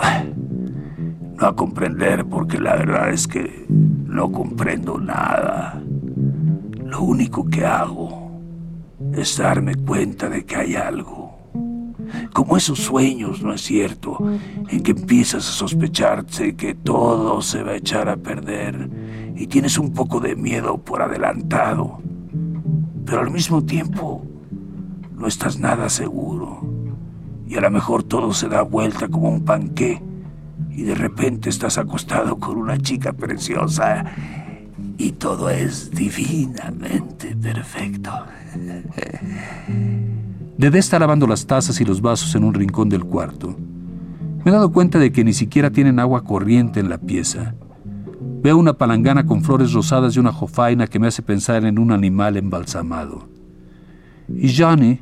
no 1.39 1.47
a 1.47 1.57
comprender 1.57 2.25
porque 2.27 2.59
la 2.59 2.77
verdad 2.77 3.11
es 3.11 3.27
que 3.27 3.67
no 3.69 4.31
comprendo 4.31 4.99
nada. 4.99 5.83
Lo 6.85 7.03
único 7.03 7.49
que 7.49 7.65
hago 7.65 8.41
es 9.13 9.37
darme 9.39 9.75
cuenta 9.75 10.29
de 10.29 10.45
que 10.45 10.57
hay 10.57 10.77
algo. 10.77 11.37
Como 12.33 12.57
esos 12.57 12.79
sueños, 12.79 13.43
¿no 13.43 13.53
es 13.53 13.63
cierto? 13.63 14.19
En 14.69 14.83
que 14.83 14.93
empiezas 14.93 15.49
a 15.49 15.53
sospecharte 15.53 16.55
que 16.55 16.75
todo 16.75 17.43
se 17.43 17.63
va 17.63 17.73
a 17.73 17.77
echar 17.77 18.09
a 18.09 18.17
perder 18.17 18.89
y 19.37 19.47
tienes 19.47 19.79
un 19.79 19.93
poco 19.93 20.21
de 20.21 20.35
miedo 20.35 20.79
por 20.79 21.03
adelantado. 21.03 22.01
Pero 23.05 23.21
al 23.21 23.31
mismo 23.31 23.65
tiempo 23.65 24.25
no 25.17 25.27
estás 25.27 25.59
nada 25.59 25.89
seguro. 25.89 26.61
Y 27.47 27.57
a 27.57 27.61
lo 27.61 27.71
mejor 27.71 28.03
todo 28.03 28.33
se 28.33 28.49
da 28.49 28.63
vuelta 28.63 29.09
como 29.09 29.29
un 29.29 29.45
panqué 29.45 30.03
y 30.71 30.83
de 30.83 30.95
repente 30.95 31.49
estás 31.49 31.79
acostado 31.79 32.39
con 32.39 32.57
una 32.57 32.79
chica 32.79 33.13
preciosa 33.13 34.05
y 34.99 35.13
todo 35.13 35.49
es 35.49 35.91
divinamente 35.91 37.37
perfecto. 37.37 38.11
Dede 40.59 40.79
está 40.79 40.99
lavando 40.99 41.27
las 41.27 41.47
tazas 41.47 41.81
y 41.81 41.85
los 41.85 42.01
vasos 42.01 42.35
en 42.35 42.45
un 42.45 42.55
rincón 42.55 42.89
del 42.89 43.05
cuarto. 43.05 43.57
Me 44.45 44.51
he 44.51 44.55
dado 44.55 44.73
cuenta 44.73 44.99
de 44.99 45.13
que 45.13 45.25
ni 45.25 45.33
siquiera 45.33 45.71
tienen 45.71 45.99
agua 45.99 46.25
corriente 46.25 46.81
en 46.81 46.89
la 46.89 46.99
pieza. 46.99 47.55
Veo 48.43 48.57
una 48.57 48.75
palangana 48.75 49.27
con 49.27 49.43
flores 49.43 49.73
rosadas 49.73 50.17
y 50.17 50.21
una 50.21 50.33
jofaina 50.33 50.87
que 50.87 50.99
me 50.99 51.09
hace 51.09 51.23
pensar 51.23 51.65
en 51.65 51.79
un 51.79 51.93
animal 51.93 52.37
embalsamado. 52.37 53.29
Y 54.29 54.55
Johnny 54.55 55.01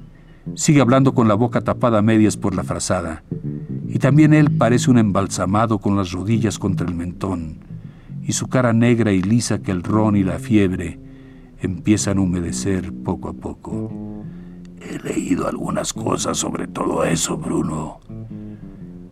sigue 0.54 0.80
hablando 0.80 1.14
con 1.14 1.28
la 1.28 1.34
boca 1.34 1.60
tapada 1.60 1.98
a 1.98 2.02
medias 2.02 2.36
por 2.36 2.54
la 2.54 2.64
frazada. 2.64 3.22
Y 3.88 3.98
también 3.98 4.34
él 4.34 4.50
parece 4.50 4.90
un 4.90 4.98
embalsamado 4.98 5.78
con 5.78 5.96
las 5.96 6.12
rodillas 6.12 6.58
contra 6.58 6.86
el 6.86 6.94
mentón 6.94 7.58
y 8.26 8.32
su 8.32 8.48
cara 8.48 8.72
negra 8.72 9.12
y 9.12 9.22
lisa 9.22 9.60
que 9.60 9.70
el 9.70 9.82
ron 9.82 10.16
y 10.16 10.24
la 10.24 10.38
fiebre 10.38 10.98
empiezan 11.60 12.18
a 12.18 12.22
humedecer 12.22 12.92
poco 12.92 13.28
a 13.28 13.32
poco. 13.34 14.24
He 14.80 14.98
leído 14.98 15.48
algunas 15.48 15.92
cosas 15.92 16.38
sobre 16.38 16.66
todo 16.66 17.04
eso, 17.04 17.36
Bruno. 17.36 18.00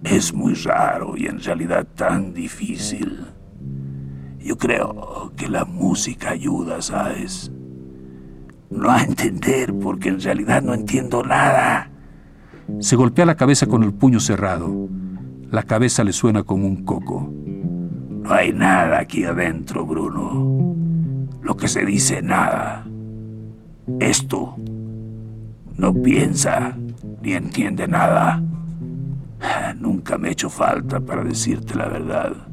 Es 0.04 0.34
muy 0.34 0.54
raro 0.54 1.16
y 1.16 1.26
en 1.26 1.40
realidad 1.40 1.86
tan 1.94 2.34
difícil. 2.34 3.20
Yo 4.44 4.58
creo 4.58 5.32
que 5.36 5.48
la 5.48 5.64
música 5.64 6.30
ayuda, 6.30 6.82
¿sabes? 6.82 7.52
No 8.70 8.90
a 8.90 9.02
entender, 9.02 9.74
porque 9.74 10.08
en 10.08 10.20
realidad 10.20 10.62
no 10.62 10.74
entiendo 10.74 11.22
nada. 11.22 11.90
Se 12.80 12.96
golpea 12.96 13.26
la 13.26 13.36
cabeza 13.36 13.66
con 13.66 13.82
el 13.82 13.92
puño 13.92 14.18
cerrado. 14.18 14.88
La 15.50 15.62
cabeza 15.62 16.04
le 16.04 16.12
suena 16.12 16.42
como 16.42 16.66
un 16.66 16.84
coco. 16.84 17.30
No 17.30 18.32
hay 18.32 18.52
nada 18.52 19.00
aquí 19.00 19.24
adentro, 19.24 19.84
Bruno. 19.84 20.74
Lo 21.42 21.56
que 21.56 21.68
se 21.68 21.84
dice 21.84 22.22
nada. 22.22 22.86
Esto 24.00 24.56
no 25.76 25.92
piensa 25.92 26.76
ni 27.20 27.34
entiende 27.34 27.86
nada. 27.88 28.42
Nunca 29.78 30.18
me 30.18 30.28
he 30.28 30.32
hecho 30.32 30.48
falta 30.48 31.00
para 31.00 31.24
decirte 31.24 31.74
la 31.74 31.88
verdad. 31.88 32.51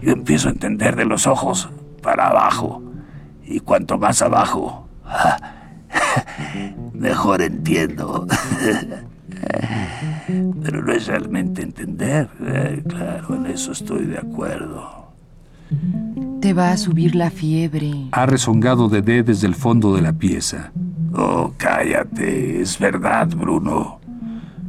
Yo 0.00 0.12
empiezo 0.12 0.48
a 0.48 0.52
entender 0.52 0.96
de 0.96 1.04
los 1.04 1.26
ojos 1.26 1.68
para 2.02 2.28
abajo. 2.28 2.82
Y 3.44 3.60
cuanto 3.60 3.98
más 3.98 4.20
abajo, 4.22 4.88
mejor 6.92 7.42
entiendo. 7.42 8.26
Pero 10.62 10.82
no 10.82 10.92
es 10.92 11.06
realmente 11.06 11.62
entender. 11.62 12.28
eh, 12.44 12.82
Claro, 12.86 13.34
en 13.36 13.46
eso 13.46 13.72
estoy 13.72 14.04
de 14.06 14.18
acuerdo. 14.18 15.08
Te 16.40 16.52
va 16.52 16.70
a 16.72 16.76
subir 16.76 17.14
la 17.14 17.30
fiebre. 17.30 17.90
Ha 18.12 18.26
rezongado 18.26 18.88
Dede 18.88 19.22
desde 19.22 19.46
el 19.46 19.54
fondo 19.54 19.94
de 19.94 20.02
la 20.02 20.12
pieza. 20.12 20.72
Oh, 21.14 21.52
cállate. 21.56 22.60
Es 22.60 22.78
verdad, 22.78 23.28
Bruno. 23.28 24.00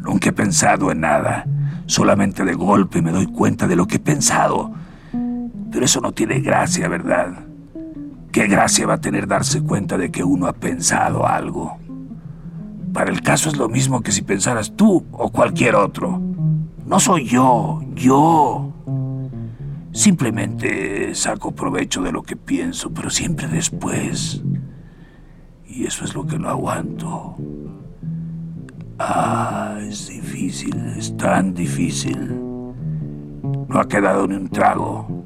Nunca 0.02 0.30
he 0.30 0.34
pensado 0.34 0.92
en 0.92 1.02
nada. 1.02 1.46
Solamente 1.86 2.44
de 2.46 2.54
golpe 2.54 3.02
me 3.02 3.12
doy 3.12 3.28
cuenta 3.28 3.68
de 3.68 3.76
lo 3.76 3.86
que 3.88 3.98
he 3.98 4.00
pensado. 4.00 4.72
Eso 5.82 6.02
no 6.02 6.12
tiene 6.12 6.40
gracia, 6.40 6.88
¿verdad? 6.88 7.46
¿Qué 8.32 8.48
gracia 8.48 8.86
va 8.86 8.96
a 8.96 9.02
tener 9.02 9.28
darse 9.28 9.62
cuenta 9.62 9.98
de 9.98 10.12
que 10.12 10.24
uno 10.24 10.46
ha 10.48 10.54
pensado 10.54 11.26
algo? 11.26 11.78
Para 12.94 13.12
el 13.12 13.22
caso 13.22 13.50
es 13.50 13.58
lo 13.58 13.70
mismo 13.70 14.02
que 14.02 14.12
si 14.12 14.22
pensaras 14.22 14.76
tú 14.76 15.06
o 15.12 15.32
cualquier 15.32 15.76
otro. 15.76 16.22
No 16.86 17.00
soy 17.00 17.26
yo, 17.26 17.82
yo. 17.96 18.72
Simplemente 19.92 21.16
saco 21.16 21.52
provecho 21.52 22.04
de 22.04 22.12
lo 22.12 22.24
que 22.24 22.36
pienso, 22.36 22.92
pero 22.92 23.10
siempre 23.10 23.48
después. 23.48 24.44
Y 25.68 25.86
eso 25.86 26.06
es 26.06 26.14
lo 26.14 26.28
que 26.28 26.38
no 26.38 26.50
aguanto. 26.50 27.36
Ah, 29.00 29.80
es 29.82 30.10
difícil, 30.10 30.76
es 30.98 31.16
tan 31.18 31.54
difícil. 31.54 32.36
No 33.68 33.80
ha 33.80 33.88
quedado 33.88 34.28
ni 34.28 34.36
un 34.36 34.50
trago. 34.50 35.26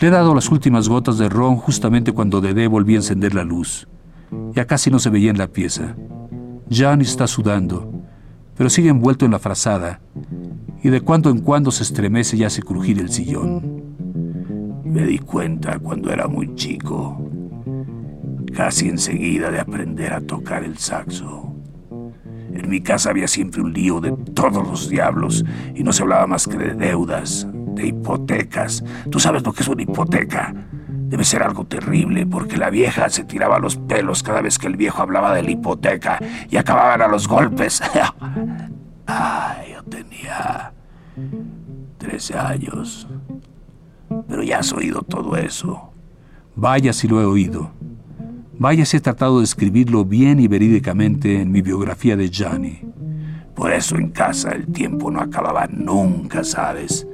Le 0.00 0.06
he 0.06 0.10
dado 0.10 0.32
las 0.32 0.48
últimas 0.50 0.88
gotas 0.88 1.18
de 1.18 1.28
ron 1.28 1.56
justamente 1.56 2.12
cuando 2.12 2.40
Dede 2.40 2.68
volvió 2.68 2.96
a 2.96 3.00
encender 3.00 3.34
la 3.34 3.42
luz. 3.42 3.88
Ya 4.52 4.64
casi 4.64 4.92
no 4.92 5.00
se 5.00 5.10
veía 5.10 5.30
en 5.30 5.38
la 5.38 5.48
pieza. 5.48 5.96
Jan 6.70 7.00
está 7.00 7.26
sudando, 7.26 7.90
pero 8.56 8.70
sigue 8.70 8.90
envuelto 8.90 9.24
en 9.24 9.32
la 9.32 9.40
frazada, 9.40 10.00
y 10.84 10.90
de 10.90 11.00
cuando 11.00 11.30
en 11.30 11.40
cuando 11.40 11.72
se 11.72 11.82
estremece 11.82 12.36
y 12.36 12.44
hace 12.44 12.62
crujir 12.62 13.00
el 13.00 13.08
sillón. 13.08 13.82
Me 14.84 15.04
di 15.04 15.18
cuenta 15.18 15.80
cuando 15.80 16.12
era 16.12 16.28
muy 16.28 16.54
chico, 16.54 17.20
casi 18.54 18.88
enseguida 18.88 19.50
de 19.50 19.58
aprender 19.58 20.12
a 20.12 20.20
tocar 20.20 20.62
el 20.62 20.78
saxo. 20.78 21.54
En 22.52 22.68
mi 22.68 22.80
casa 22.82 23.10
había 23.10 23.26
siempre 23.26 23.62
un 23.62 23.72
lío 23.72 24.00
de 24.00 24.12
todos 24.12 24.64
los 24.64 24.88
diablos 24.88 25.44
y 25.74 25.82
no 25.82 25.92
se 25.92 26.02
hablaba 26.02 26.26
más 26.28 26.46
que 26.46 26.56
de 26.56 26.74
deudas, 26.74 27.48
de 27.78 27.86
hipotecas. 27.86 28.84
¿Tú 29.10 29.18
sabes 29.18 29.42
lo 29.42 29.52
que 29.52 29.62
es 29.62 29.68
una 29.68 29.82
hipoteca? 29.82 30.54
Debe 30.88 31.24
ser 31.24 31.42
algo 31.42 31.64
terrible 31.64 32.26
porque 32.26 32.58
la 32.58 32.68
vieja 32.68 33.08
se 33.08 33.24
tiraba 33.24 33.58
los 33.58 33.76
pelos 33.76 34.22
cada 34.22 34.42
vez 34.42 34.58
que 34.58 34.66
el 34.66 34.76
viejo 34.76 35.00
hablaba 35.00 35.34
de 35.34 35.42
la 35.42 35.50
hipoteca 35.50 36.18
y 36.50 36.56
acababan 36.56 37.00
a 37.00 37.08
los 37.08 37.26
golpes. 37.26 37.80
Ay, 39.06 39.72
yo 39.72 39.82
tenía 39.84 40.72
13 41.96 42.38
años. 42.38 43.08
Pero 44.28 44.42
ya 44.42 44.58
has 44.58 44.72
oído 44.72 45.00
todo 45.02 45.36
eso. 45.36 45.92
Vaya 46.54 46.92
si 46.92 47.08
lo 47.08 47.22
he 47.22 47.24
oído. 47.24 47.70
Vaya 48.58 48.84
si 48.84 48.98
he 48.98 49.00
tratado 49.00 49.38
de 49.38 49.44
escribirlo 49.44 50.04
bien 50.04 50.40
y 50.40 50.48
verídicamente 50.48 51.40
en 51.40 51.52
mi 51.52 51.62
biografía 51.62 52.16
de 52.16 52.30
Johnny. 52.34 52.82
Por 53.54 53.72
eso 53.72 53.96
en 53.96 54.10
casa 54.10 54.50
el 54.50 54.66
tiempo 54.66 55.10
no 55.10 55.20
acababa 55.20 55.66
nunca, 55.66 56.44
¿sabes? 56.44 57.07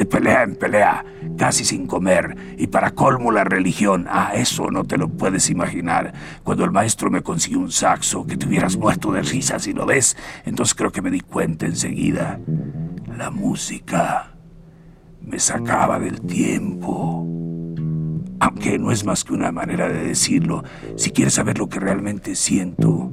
De 0.00 0.06
pelea 0.06 0.44
en 0.44 0.56
pelea, 0.56 1.04
casi 1.36 1.62
sin 1.62 1.86
comer, 1.86 2.34
y 2.56 2.68
para 2.68 2.92
colmo 2.92 3.30
la 3.32 3.44
religión. 3.44 4.06
Ah, 4.08 4.32
eso 4.34 4.70
no 4.70 4.84
te 4.84 4.96
lo 4.96 5.10
puedes 5.10 5.50
imaginar. 5.50 6.14
Cuando 6.42 6.64
el 6.64 6.70
maestro 6.70 7.10
me 7.10 7.20
consiguió 7.20 7.58
un 7.58 7.70
saxo, 7.70 8.26
que 8.26 8.38
te 8.38 8.46
hubieras 8.46 8.78
muerto 8.78 9.12
de 9.12 9.20
risa 9.20 9.58
si 9.58 9.74
lo 9.74 9.84
ves, 9.84 10.16
entonces 10.46 10.74
creo 10.74 10.90
que 10.90 11.02
me 11.02 11.10
di 11.10 11.20
cuenta 11.20 11.66
enseguida. 11.66 12.40
La 13.14 13.30
música 13.30 14.32
me 15.20 15.38
sacaba 15.38 15.98
del 15.98 16.22
tiempo. 16.22 17.26
Aunque 18.40 18.78
no 18.78 18.92
es 18.92 19.04
más 19.04 19.22
que 19.22 19.34
una 19.34 19.52
manera 19.52 19.86
de 19.90 20.02
decirlo, 20.02 20.64
si 20.96 21.10
quieres 21.10 21.34
saber 21.34 21.58
lo 21.58 21.68
que 21.68 21.78
realmente 21.78 22.36
siento, 22.36 23.12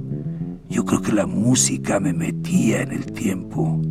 yo 0.70 0.86
creo 0.86 1.02
que 1.02 1.12
la 1.12 1.26
música 1.26 2.00
me 2.00 2.14
metía 2.14 2.82
en 2.82 2.94
el 2.94 3.12
tiempo. 3.12 3.82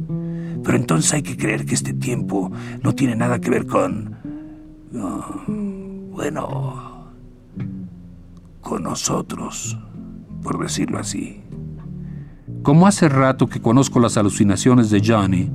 Pero 0.66 0.78
entonces 0.78 1.12
hay 1.12 1.22
que 1.22 1.36
creer 1.36 1.64
que 1.64 1.76
este 1.76 1.92
tiempo 1.92 2.50
no 2.82 2.92
tiene 2.92 3.14
nada 3.14 3.40
que 3.40 3.50
ver 3.50 3.66
con... 3.66 4.16
bueno, 6.10 7.12
con 8.60 8.82
nosotros, 8.82 9.78
por 10.42 10.60
decirlo 10.60 10.98
así. 10.98 11.40
Como 12.62 12.88
hace 12.88 13.08
rato 13.08 13.46
que 13.46 13.62
conozco 13.62 14.00
las 14.00 14.16
alucinaciones 14.16 14.90
de 14.90 15.00
Johnny, 15.06 15.48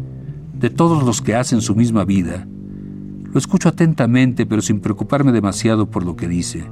de 0.57 0.69
todos 0.69 1.03
los 1.03 1.21
que 1.21 1.35
hacen 1.35 1.59
su 1.59 1.75
misma 1.75 2.05
vida, 2.05 2.47
lo 3.33 3.37
escucho 3.37 3.67
atentamente 3.67 4.45
pero 4.45 4.61
sin 4.61 4.79
preocuparme 4.79 5.33
demasiado 5.33 5.89
por 5.89 6.05
lo 6.05 6.15
que 6.15 6.29
dice. 6.29 6.63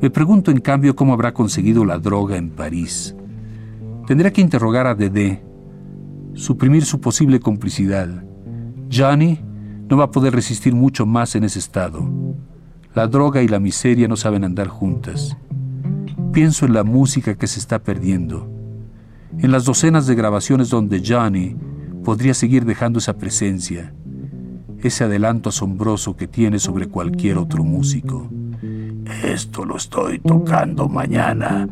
Me 0.00 0.08
pregunto 0.08 0.50
en 0.50 0.60
cambio 0.60 0.96
cómo 0.96 1.12
habrá 1.12 1.34
conseguido 1.34 1.84
la 1.84 1.98
droga 1.98 2.38
en 2.38 2.48
París. 2.48 3.14
Tendría 4.06 4.32
que 4.32 4.40
interrogar 4.40 4.86
a 4.86 4.94
Dedé, 4.94 5.42
suprimir 6.36 6.84
su 6.84 7.00
posible 7.00 7.40
complicidad. 7.40 8.08
Johnny 8.92 9.40
no 9.88 9.96
va 9.96 10.04
a 10.04 10.10
poder 10.10 10.34
resistir 10.34 10.74
mucho 10.74 11.06
más 11.06 11.34
en 11.34 11.44
ese 11.44 11.58
estado. 11.58 12.08
La 12.94 13.06
droga 13.06 13.42
y 13.42 13.48
la 13.48 13.58
miseria 13.58 14.06
no 14.06 14.16
saben 14.16 14.44
andar 14.44 14.68
juntas. 14.68 15.36
Pienso 16.32 16.66
en 16.66 16.74
la 16.74 16.84
música 16.84 17.34
que 17.34 17.46
se 17.46 17.58
está 17.58 17.82
perdiendo, 17.82 18.48
en 19.38 19.50
las 19.50 19.64
docenas 19.64 20.06
de 20.06 20.14
grabaciones 20.14 20.68
donde 20.68 21.02
Johnny 21.04 21.56
podría 22.04 22.34
seguir 22.34 22.64
dejando 22.64 22.98
esa 22.98 23.16
presencia, 23.16 23.94
ese 24.82 25.04
adelanto 25.04 25.48
asombroso 25.48 26.16
que 26.16 26.28
tiene 26.28 26.58
sobre 26.58 26.88
cualquier 26.88 27.38
otro 27.38 27.64
músico. 27.64 28.28
Esto 29.24 29.64
lo 29.64 29.76
estoy 29.76 30.18
tocando 30.18 30.88
mañana. 30.88 31.68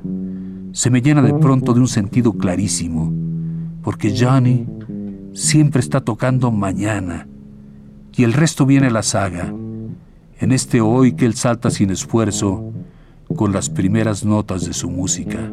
Se 0.72 0.90
me 0.90 1.02
llena 1.02 1.20
de 1.20 1.34
pronto 1.34 1.74
de 1.74 1.80
un 1.80 1.88
sentido 1.88 2.32
clarísimo, 2.32 3.12
porque 3.84 4.14
Johnny 4.18 4.66
siempre 5.34 5.80
está 5.80 6.00
tocando 6.00 6.50
mañana 6.50 7.28
y 8.16 8.24
el 8.24 8.32
resto 8.32 8.64
viene 8.64 8.90
la 8.90 9.02
saga, 9.02 9.52
en 10.40 10.52
este 10.52 10.80
hoy 10.80 11.12
que 11.12 11.26
él 11.26 11.34
salta 11.34 11.70
sin 11.70 11.90
esfuerzo 11.90 12.72
con 13.36 13.52
las 13.52 13.68
primeras 13.68 14.24
notas 14.24 14.64
de 14.64 14.72
su 14.72 14.90
música. 14.90 15.50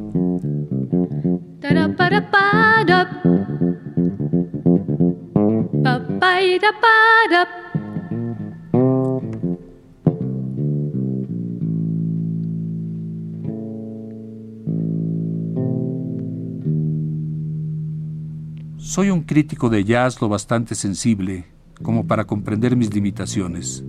Soy 18.92 19.10
un 19.10 19.22
crítico 19.22 19.70
de 19.70 19.86
jazz 19.86 20.20
lo 20.20 20.28
bastante 20.28 20.76
sensible 20.76 21.46
como 21.82 22.08
para 22.08 22.26
comprender 22.26 22.76
mis 22.76 22.94
limitaciones. 22.94 23.86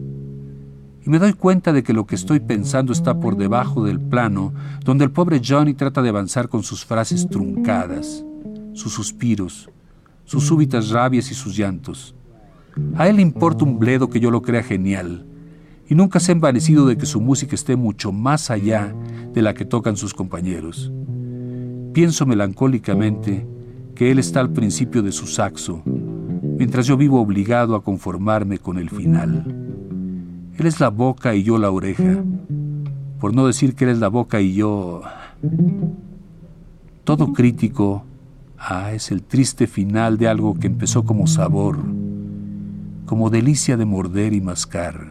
Y 1.05 1.11
me 1.11 1.19
doy 1.19 1.33
cuenta 1.33 1.73
de 1.73 1.83
que 1.83 1.93
lo 1.93 2.07
que 2.07 2.15
estoy 2.15 2.39
pensando 2.39 2.93
está 2.93 3.19
por 3.19 3.37
debajo 3.37 3.83
del 3.83 3.99
plano 3.99 4.55
donde 4.85 5.03
el 5.05 5.11
pobre 5.11 5.43
Johnny 5.45 5.75
trata 5.75 6.03
de 6.03 6.11
avanzar 6.11 6.49
con 6.49 6.63
sus 6.63 6.85
frases 6.85 7.29
truncadas, 7.29 8.25
sus 8.75 8.93
suspiros, 8.93 9.69
sus 10.25 10.47
súbitas 10.47 10.91
rabias 10.91 11.33
y 11.33 11.35
sus 11.35 11.57
llantos. 11.57 12.15
A 12.95 13.09
él 13.09 13.17
le 13.17 13.23
importa 13.23 13.65
un 13.65 13.81
bledo 13.81 14.09
que 14.09 14.21
yo 14.21 14.31
lo 14.31 14.41
crea 14.41 14.63
genial, 14.63 15.27
y 15.89 15.97
nunca 15.97 16.21
se 16.21 16.31
ha 16.31 16.37
envanecido 16.37 16.87
de 16.87 16.97
que 16.97 17.07
su 17.07 17.21
música 17.21 17.57
esté 17.57 17.75
mucho 17.75 18.13
más 18.13 18.53
allá 18.53 18.95
de 19.35 19.43
la 19.43 19.53
que 19.53 19.65
tocan 19.65 19.97
sus 19.97 20.15
compañeros. 20.15 20.93
Pienso 21.93 22.25
melancólicamente 22.25 23.49
que 23.95 24.11
él 24.11 24.19
está 24.19 24.41
al 24.41 24.51
principio 24.51 25.03
de 25.03 25.13
su 25.13 25.27
saxo, 25.27 25.83
mientras 25.85 26.87
yo 26.87 26.97
vivo 26.97 27.21
obligado 27.21 27.75
a 27.75 27.83
conformarme 27.83 28.59
con 28.59 28.79
el 28.79 28.91
final. 28.91 29.45
Él 30.59 30.67
es 30.67 30.81
la 30.81 30.89
boca 30.89 31.35
y 31.35 31.43
yo 31.43 31.59
la 31.59 31.71
oreja, 31.71 32.23
por 33.19 33.35
no 33.35 33.47
decir 33.47 33.75
que 33.75 33.85
él 33.85 33.91
es 33.91 33.99
la 33.99 34.09
boca 34.09 34.41
y 34.41 34.55
yo... 34.55 35.03
Todo 37.05 37.33
crítico, 37.33 38.05
ah, 38.59 38.93
es 38.93 39.11
el 39.11 39.25
triste 39.25 39.67
final 39.67 40.19
de 40.19 40.29
algo 40.29 40.55
que 40.55 40.69
empezó 40.69 41.05
como 41.05 41.27
sabor, 41.27 41.79
como 43.07 43.29
delicia 43.29 43.77
de 43.77 43.85
morder 43.85 44.33
y 44.33 44.41
mascar. 44.41 45.11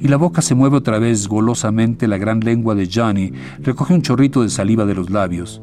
Y 0.00 0.08
la 0.08 0.16
boca 0.16 0.42
se 0.42 0.56
mueve 0.56 0.76
otra 0.76 0.98
vez 0.98 1.28
golosamente, 1.28 2.08
la 2.08 2.18
gran 2.18 2.40
lengua 2.40 2.74
de 2.74 2.88
Johnny 2.92 3.32
recoge 3.60 3.94
un 3.94 4.02
chorrito 4.02 4.42
de 4.42 4.50
saliva 4.50 4.84
de 4.84 4.94
los 4.94 5.10
labios. 5.10 5.62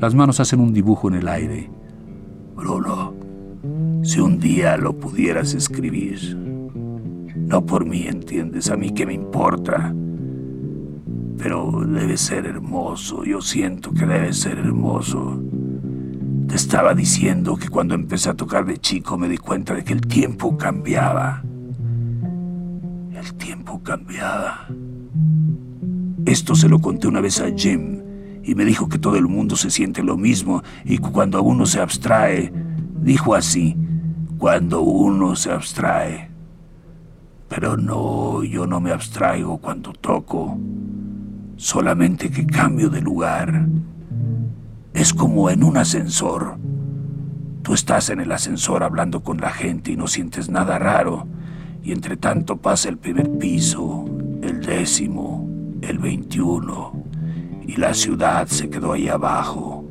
Las 0.00 0.14
manos 0.14 0.38
hacen 0.40 0.60
un 0.60 0.72
dibujo 0.72 1.08
en 1.08 1.14
el 1.14 1.28
aire. 1.28 1.70
Bruno, 2.54 3.14
si 4.02 4.20
un 4.20 4.38
día 4.38 4.76
lo 4.76 4.92
pudieras 4.92 5.54
escribir. 5.54 6.36
No 6.36 7.64
por 7.64 7.84
mí, 7.84 8.06
¿entiendes? 8.06 8.70
A 8.70 8.76
mí 8.76 8.90
qué 8.90 9.06
me 9.06 9.14
importa. 9.14 9.94
Pero 11.36 11.84
debe 11.86 12.16
ser 12.16 12.46
hermoso, 12.46 13.24
yo 13.24 13.40
siento 13.40 13.92
que 13.92 14.06
debe 14.06 14.32
ser 14.32 14.58
hermoso. 14.58 15.42
Te 16.48 16.56
estaba 16.56 16.94
diciendo 16.94 17.56
que 17.56 17.68
cuando 17.68 17.94
empecé 17.94 18.30
a 18.30 18.34
tocar 18.34 18.64
de 18.66 18.78
chico 18.78 19.18
me 19.18 19.28
di 19.28 19.38
cuenta 19.38 19.74
de 19.74 19.84
que 19.84 19.92
el 19.92 20.00
tiempo 20.00 20.56
cambiaba. 20.56 21.42
El 23.12 23.34
tiempo 23.34 23.82
cambiaba. 23.82 24.68
Esto 26.24 26.54
se 26.54 26.68
lo 26.68 26.78
conté 26.78 27.08
una 27.08 27.20
vez 27.20 27.40
a 27.40 27.50
Jim 27.54 28.07
y 28.48 28.54
me 28.54 28.64
dijo 28.64 28.88
que 28.88 28.98
todo 28.98 29.16
el 29.16 29.28
mundo 29.28 29.56
se 29.56 29.68
siente 29.68 30.02
lo 30.02 30.16
mismo 30.16 30.62
y 30.82 30.96
cuando 30.96 31.42
uno 31.42 31.66
se 31.66 31.82
abstrae, 31.82 32.50
dijo 33.02 33.34
así, 33.34 33.76
cuando 34.38 34.80
uno 34.80 35.36
se 35.36 35.52
abstrae. 35.52 36.30
Pero 37.50 37.76
no, 37.76 38.42
yo 38.42 38.66
no 38.66 38.80
me 38.80 38.90
abstraigo 38.90 39.58
cuando 39.58 39.92
toco, 39.92 40.58
solamente 41.56 42.30
que 42.30 42.46
cambio 42.46 42.88
de 42.88 43.02
lugar. 43.02 43.66
Es 44.94 45.12
como 45.12 45.50
en 45.50 45.62
un 45.62 45.76
ascensor. 45.76 46.56
Tú 47.60 47.74
estás 47.74 48.08
en 48.08 48.20
el 48.20 48.32
ascensor 48.32 48.82
hablando 48.82 49.22
con 49.22 49.42
la 49.42 49.50
gente 49.50 49.92
y 49.92 49.96
no 49.98 50.06
sientes 50.06 50.48
nada 50.48 50.78
raro, 50.78 51.26
y 51.82 51.92
entre 51.92 52.16
tanto 52.16 52.56
pasa 52.56 52.88
el 52.88 52.96
primer 52.96 53.30
piso, 53.36 54.06
el 54.40 54.62
décimo, 54.62 55.46
el 55.82 55.98
veintiuno, 55.98 57.07
y 57.68 57.76
la 57.76 57.92
ciudad 57.92 58.48
se 58.48 58.70
quedó 58.70 58.94
ahí 58.94 59.08
abajo. 59.08 59.86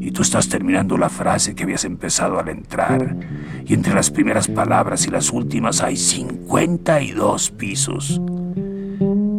Y 0.00 0.10
tú 0.10 0.20
estás 0.20 0.48
terminando 0.50 0.98
la 0.98 1.08
frase 1.08 1.54
que 1.54 1.64
habías 1.64 1.86
empezado 1.86 2.38
al 2.38 2.50
entrar, 2.50 3.16
y 3.64 3.72
entre 3.72 3.94
las 3.94 4.10
primeras 4.10 4.48
palabras 4.48 5.06
y 5.06 5.10
las 5.10 5.30
últimas 5.32 5.80
hay 5.80 5.96
52 5.96 7.50
pisos. 7.52 8.20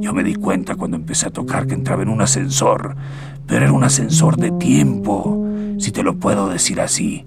Yo 0.01 0.11
me 0.11 0.23
di 0.23 0.33
cuenta 0.33 0.75
cuando 0.75 0.97
empecé 0.97 1.27
a 1.27 1.31
tocar 1.31 1.67
que 1.67 1.75
entraba 1.75 2.01
en 2.01 2.09
un 2.09 2.21
ascensor, 2.21 2.95
pero 3.45 3.63
era 3.63 3.71
un 3.71 3.83
ascensor 3.83 4.37
de 4.37 4.51
tiempo, 4.51 5.47
si 5.77 5.91
te 5.91 6.01
lo 6.01 6.17
puedo 6.17 6.49
decir 6.49 6.81
así. 6.81 7.25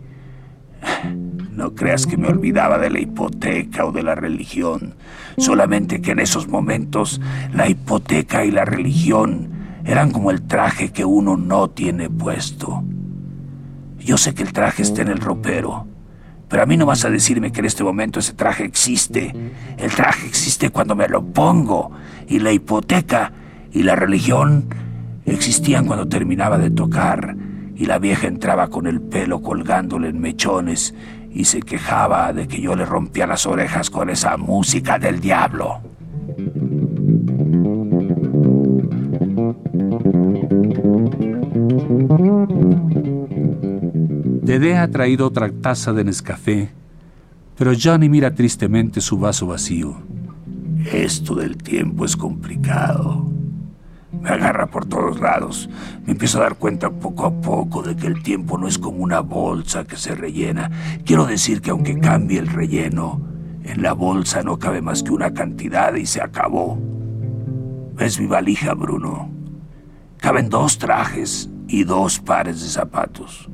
No 1.53 1.77
creas 1.77 2.07
que 2.07 2.17
me 2.17 2.27
olvidaba 2.27 2.79
de 2.79 2.91
la 2.91 2.99
hipoteca 2.99 3.87
o 3.87 3.93
de 3.93 4.03
la 4.03 4.17
religión, 4.17 4.95
solamente 5.39 6.03
que 6.03 6.11
en 6.11 6.19
esos 6.19 6.49
momentos 6.49 7.21
la 7.53 7.69
hipoteca 7.69 8.45
y 8.45 8.51
la 8.51 8.65
religión 8.65 9.60
eran 9.85 10.11
como 10.11 10.31
el 10.31 10.43
traje 10.43 10.90
que 10.90 11.05
uno 11.05 11.37
no 11.37 11.71
tiene 11.71 12.11
puesto. 12.11 12.83
Yo 13.99 14.16
sé 14.16 14.35
que 14.35 14.43
el 14.43 14.53
traje 14.53 14.83
está 14.83 15.03
en 15.03 15.09
el 15.09 15.19
ropero, 15.19 15.87
pero 16.49 16.62
a 16.62 16.66
mí 16.66 16.77
no 16.77 16.87
vas 16.87 17.05
a 17.05 17.11
decirme 17.11 17.53
que 17.53 17.61
en 17.61 17.66
este 17.66 17.85
momento 17.85 18.19
ese 18.19 18.33
traje 18.33 18.64
existe. 18.64 19.35
El 19.77 19.90
traje 19.90 20.27
existe 20.27 20.71
cuando 20.71 20.95
me 20.95 21.09
lo 21.09 21.25
pongo, 21.25 21.93
y 22.27 22.38
la 22.38 22.53
hipoteca 22.53 23.33
y 23.73 23.83
la 23.83 23.95
religión 23.95 24.66
existían 25.27 25.87
cuando 25.87 26.09
terminaba 26.09 26.59
de 26.59 26.71
tocar, 26.71 27.37
y 27.77 27.87
la 27.87 27.99
vieja 27.99 28.27
entraba 28.27 28.69
con 28.69 28.87
el 28.87 29.01
pelo 29.01 29.43
colgándole 29.43 30.09
en 30.09 30.21
mechones 30.21 30.95
y 31.33 31.45
se 31.45 31.62
quejaba 31.62 32.33
de 32.33 32.49
que 32.49 32.61
yo 32.61 32.75
le 32.75 32.85
rompía 32.85 33.27
las 33.27 33.47
orejas 33.47 33.90
con 33.90 34.11
esa 34.11 34.37
música 34.37 34.99
del 34.99 35.21
diablo. 35.21 35.81
Dede 44.43 44.77
ha 44.77 44.90
traído 44.90 45.27
otra 45.27 45.51
taza 45.51 45.93
de 45.93 46.05
Nescafé, 46.05 46.71
Pero 47.57 47.73
Johnny 47.81 48.09
mira 48.09 48.35
tristemente 48.35 49.01
su 49.01 49.19
vaso 49.19 49.47
vacío. 49.47 49.97
Esto 50.93 51.35
del 51.35 51.57
tiempo 51.57 52.05
es 52.05 52.16
complicado. 52.16 53.31
Me 54.21 54.31
agarra 54.31 54.66
por 54.66 54.87
todos 54.87 55.21
lados. 55.21 55.69
Me 56.05 56.12
empiezo 56.12 56.38
a 56.38 56.43
dar 56.43 56.57
cuenta 56.57 56.90
poco 56.90 57.27
a 57.27 57.40
poco 57.40 57.83
de 57.83 57.97
que 57.97 58.07
el 58.07 58.23
tiempo 58.23 58.59
no 58.59 58.66
es 58.66 58.79
como 58.79 58.99
una 58.99 59.21
bolsa 59.21 59.85
que 59.85 59.97
se 59.97 60.14
rellena. 60.14 60.71
Quiero 61.05 61.27
decir 61.27 61.61
que 61.61 61.71
aunque 61.71 61.99
cambie 61.99 62.38
el 62.38 62.49
relleno, 62.49 63.21
en 63.62 63.83
la 63.83 63.93
bolsa 63.93 64.43
no 64.43 64.59
cabe 64.59 64.81
más 64.83 65.03
que 65.03 65.12
una 65.12 65.33
cantidad 65.33 65.95
y 65.95 66.07
se 66.07 66.21
acabó. 66.21 66.79
¿Ves 67.95 68.19
mi 68.19 68.27
valija, 68.27 68.75
Bruno? 68.75 69.31
Caben 70.16 70.49
dos 70.49 70.79
trajes 70.79 71.49
y 71.70 71.85
dos 71.85 72.18
pares 72.18 72.61
de 72.61 72.68
zapatos. 72.68 73.48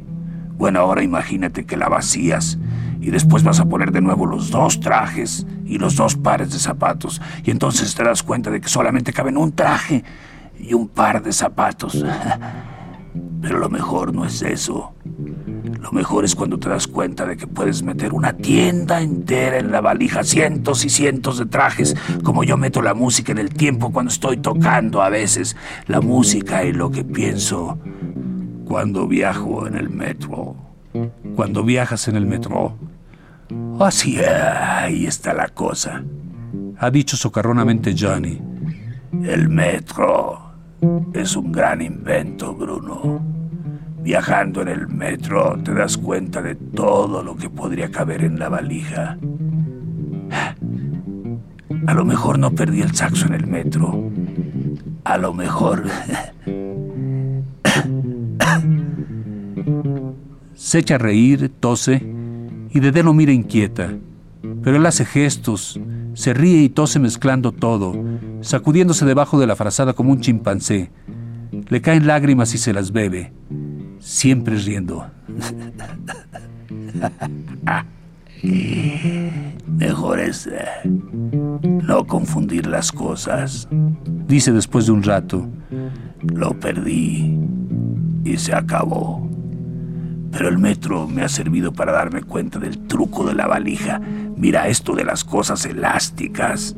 Bueno, 0.57 0.81
ahora 0.81 1.03
imagínate 1.03 1.67
que 1.67 1.77
la 1.77 1.89
vacías 1.89 2.59
y 3.01 3.11
después 3.11 3.45
vas 3.45 3.61
a 3.61 3.67
poner 3.67 3.93
de 3.93 4.01
nuevo 4.01 4.25
los 4.25 4.51
dos 4.51 4.81
trajes 4.81 5.47
y 5.67 5.79
los 5.79 5.97
dos 5.97 6.17
pares 6.17 6.51
de 6.51 6.59
zapatos 6.59 7.21
y 7.45 7.51
entonces 7.51 7.95
te 7.95 8.03
das 8.03 8.23
cuenta 8.23 8.51
de 8.51 8.61
que 8.61 8.69
solamente 8.69 9.13
caben 9.13 9.37
un 9.37 9.53
traje 9.53 10.03
y 10.59 10.73
un 10.73 10.89
par 10.89 11.23
de 11.23 11.33
zapatos. 11.33 12.03
Pero 13.43 13.59
lo 13.59 13.69
mejor 13.69 14.15
no 14.15 14.25
es 14.25 14.41
eso. 14.41 14.95
Lo 15.87 15.93
mejor 15.93 16.25
es 16.25 16.35
cuando 16.35 16.59
te 16.59 16.69
das 16.69 16.89
cuenta 16.89 17.25
de 17.27 17.37
que 17.37 17.47
puedes 17.47 17.85
meter 17.85 18.13
una 18.13 18.33
tienda 18.33 19.01
entera 19.01 19.59
en 19.59 19.71
la 19.71 19.81
valija, 19.81 20.25
cientos 20.25 20.85
y 20.85 20.91
cientos 20.91 21.39
de 21.39 21.47
trajes, 21.47 21.95
como 22.25 22.43
yo 22.43 22.57
meto 22.57 22.83
la 22.83 22.93
música 22.93 23.31
en 23.31 23.39
el 23.39 23.55
tiempo 23.55 23.93
cuando 23.93 24.11
estoy 24.11 24.39
tocando 24.39 25.01
a 25.01 25.11
veces, 25.11 25.57
la 25.87 26.01
música 26.01 26.65
y 26.65 26.73
lo 26.73 26.91
que 26.91 27.05
pienso 27.05 27.79
cuando 28.65 29.07
viajo 29.07 29.69
en 29.69 29.77
el 29.77 29.89
metro. 29.89 30.57
Cuando 31.37 31.63
viajas 31.63 32.09
en 32.09 32.17
el 32.17 32.27
metro. 32.27 32.77
Así, 33.79 34.19
ahí 34.19 35.07
está 35.07 35.35
la 35.35 35.51
cosa. 35.51 36.03
Ha 36.79 36.91
dicho 36.91 37.17
socarronamente 37.17 37.95
Johnny. 37.97 38.41
El 39.23 39.49
metro 39.49 40.51
es 41.13 41.37
un 41.37 41.53
gran 41.53 41.81
invento, 41.81 42.53
Bruno. 42.55 43.36
Viajando 44.07 44.63
en 44.63 44.69
el 44.69 44.87
metro 44.87 45.59
te 45.65 45.75
das 45.75 45.97
cuenta 45.97 46.41
de 46.41 46.55
todo 46.55 47.25
lo 47.25 47.37
que 47.37 47.51
podría 47.51 47.91
caber 47.91 48.23
en 48.23 48.39
la 48.39 48.49
valija. 48.49 49.19
A 51.89 51.93
lo 51.93 52.05
mejor 52.05 52.39
no 52.39 52.53
perdí 52.53 52.83
el 52.83 52.95
saxo 52.95 53.27
en 53.27 53.35
el 53.35 53.49
metro. 53.49 54.09
A 55.03 55.19
lo 55.19 55.35
mejor... 55.35 55.87
Se 60.55 60.79
echa 60.79 60.95
a 60.95 60.99
reír, 60.99 61.51
tose, 61.59 62.01
y 62.71 62.79
Dede 62.79 63.03
lo 63.03 63.13
mira 63.13 63.33
inquieta. 63.33 63.93
Pero 64.63 64.77
él 64.77 64.87
hace 64.87 65.05
gestos, 65.05 65.81
se 66.15 66.33
ríe 66.33 66.63
y 66.63 66.69
tose 66.69 67.01
mezclando 67.01 67.51
todo, 67.51 67.93
sacudiéndose 68.41 69.05
debajo 69.05 69.41
de 69.41 69.49
la 69.49 69.57
frazada 69.57 69.95
como 69.95 70.13
un 70.13 70.21
chimpancé. 70.21 70.93
Le 71.69 71.81
caen 71.81 72.07
lágrimas 72.07 72.55
y 72.55 72.59
se 72.59 72.73
las 72.73 72.93
bebe, 72.93 73.33
siempre 73.99 74.57
riendo. 74.57 75.07
Mejor 79.67 80.21
es 80.21 80.47
eh, 80.47 80.89
no 81.63 82.07
confundir 82.07 82.67
las 82.67 82.93
cosas. 82.93 83.69
Dice 84.27 84.53
después 84.53 84.87
de 84.87 84.93
un 84.93 85.03
rato. 85.03 85.49
Lo 86.23 86.59
perdí 86.59 87.39
y 88.25 88.37
se 88.37 88.55
acabó. 88.55 89.29
Pero 90.31 90.49
el 90.49 90.59
metro 90.59 91.07
me 91.07 91.23
ha 91.23 91.29
servido 91.29 91.73
para 91.73 91.93
darme 91.93 92.23
cuenta 92.23 92.59
del 92.59 92.87
truco 92.87 93.25
de 93.27 93.35
la 93.35 93.47
valija. 93.47 94.01
Mira 94.37 94.69
esto 94.69 94.95
de 94.95 95.05
las 95.05 95.25
cosas 95.25 95.65
elásticas. 95.65 96.77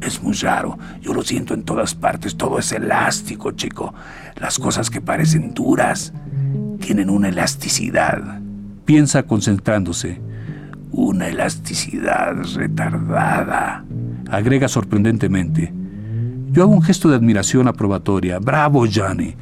Es 0.00 0.22
muy 0.22 0.34
raro. 0.34 0.78
Yo 1.00 1.12
lo 1.12 1.22
siento 1.22 1.52
en 1.54 1.62
todas 1.62 1.94
partes. 1.94 2.36
Todo 2.36 2.58
es 2.58 2.72
elástico, 2.72 3.52
chico. 3.52 3.94
Las 4.36 4.58
cosas 4.58 4.88
que 4.88 5.00
parecen 5.00 5.52
duras 5.52 6.12
tienen 6.86 7.10
una 7.10 7.30
elasticidad. 7.30 8.40
Piensa 8.84 9.24
concentrándose. 9.24 10.20
Una 10.92 11.26
elasticidad 11.26 12.36
retardada. 12.54 13.84
Agrega 14.30 14.68
sorprendentemente. 14.68 15.74
Yo 16.52 16.62
hago 16.62 16.72
un 16.72 16.82
gesto 16.82 17.08
de 17.08 17.16
admiración 17.16 17.66
aprobatoria. 17.66 18.38
Bravo, 18.38 18.86
Johnny. 18.86 19.34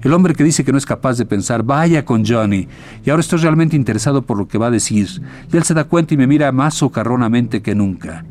El 0.00 0.12
hombre 0.12 0.32
que 0.32 0.44
dice 0.44 0.62
que 0.62 0.70
no 0.70 0.78
es 0.78 0.86
capaz 0.86 1.18
de 1.18 1.26
pensar, 1.26 1.64
vaya 1.64 2.04
con 2.04 2.24
Johnny. 2.24 2.68
Y 3.04 3.10
ahora 3.10 3.22
estoy 3.22 3.40
realmente 3.40 3.74
interesado 3.74 4.22
por 4.22 4.38
lo 4.38 4.46
que 4.46 4.58
va 4.58 4.68
a 4.68 4.70
decir. 4.70 5.08
Y 5.52 5.56
él 5.56 5.64
se 5.64 5.74
da 5.74 5.82
cuenta 5.82 6.14
y 6.14 6.16
me 6.16 6.28
mira 6.28 6.52
más 6.52 6.74
socarronamente 6.74 7.62
que 7.62 7.74
nunca. 7.74 8.24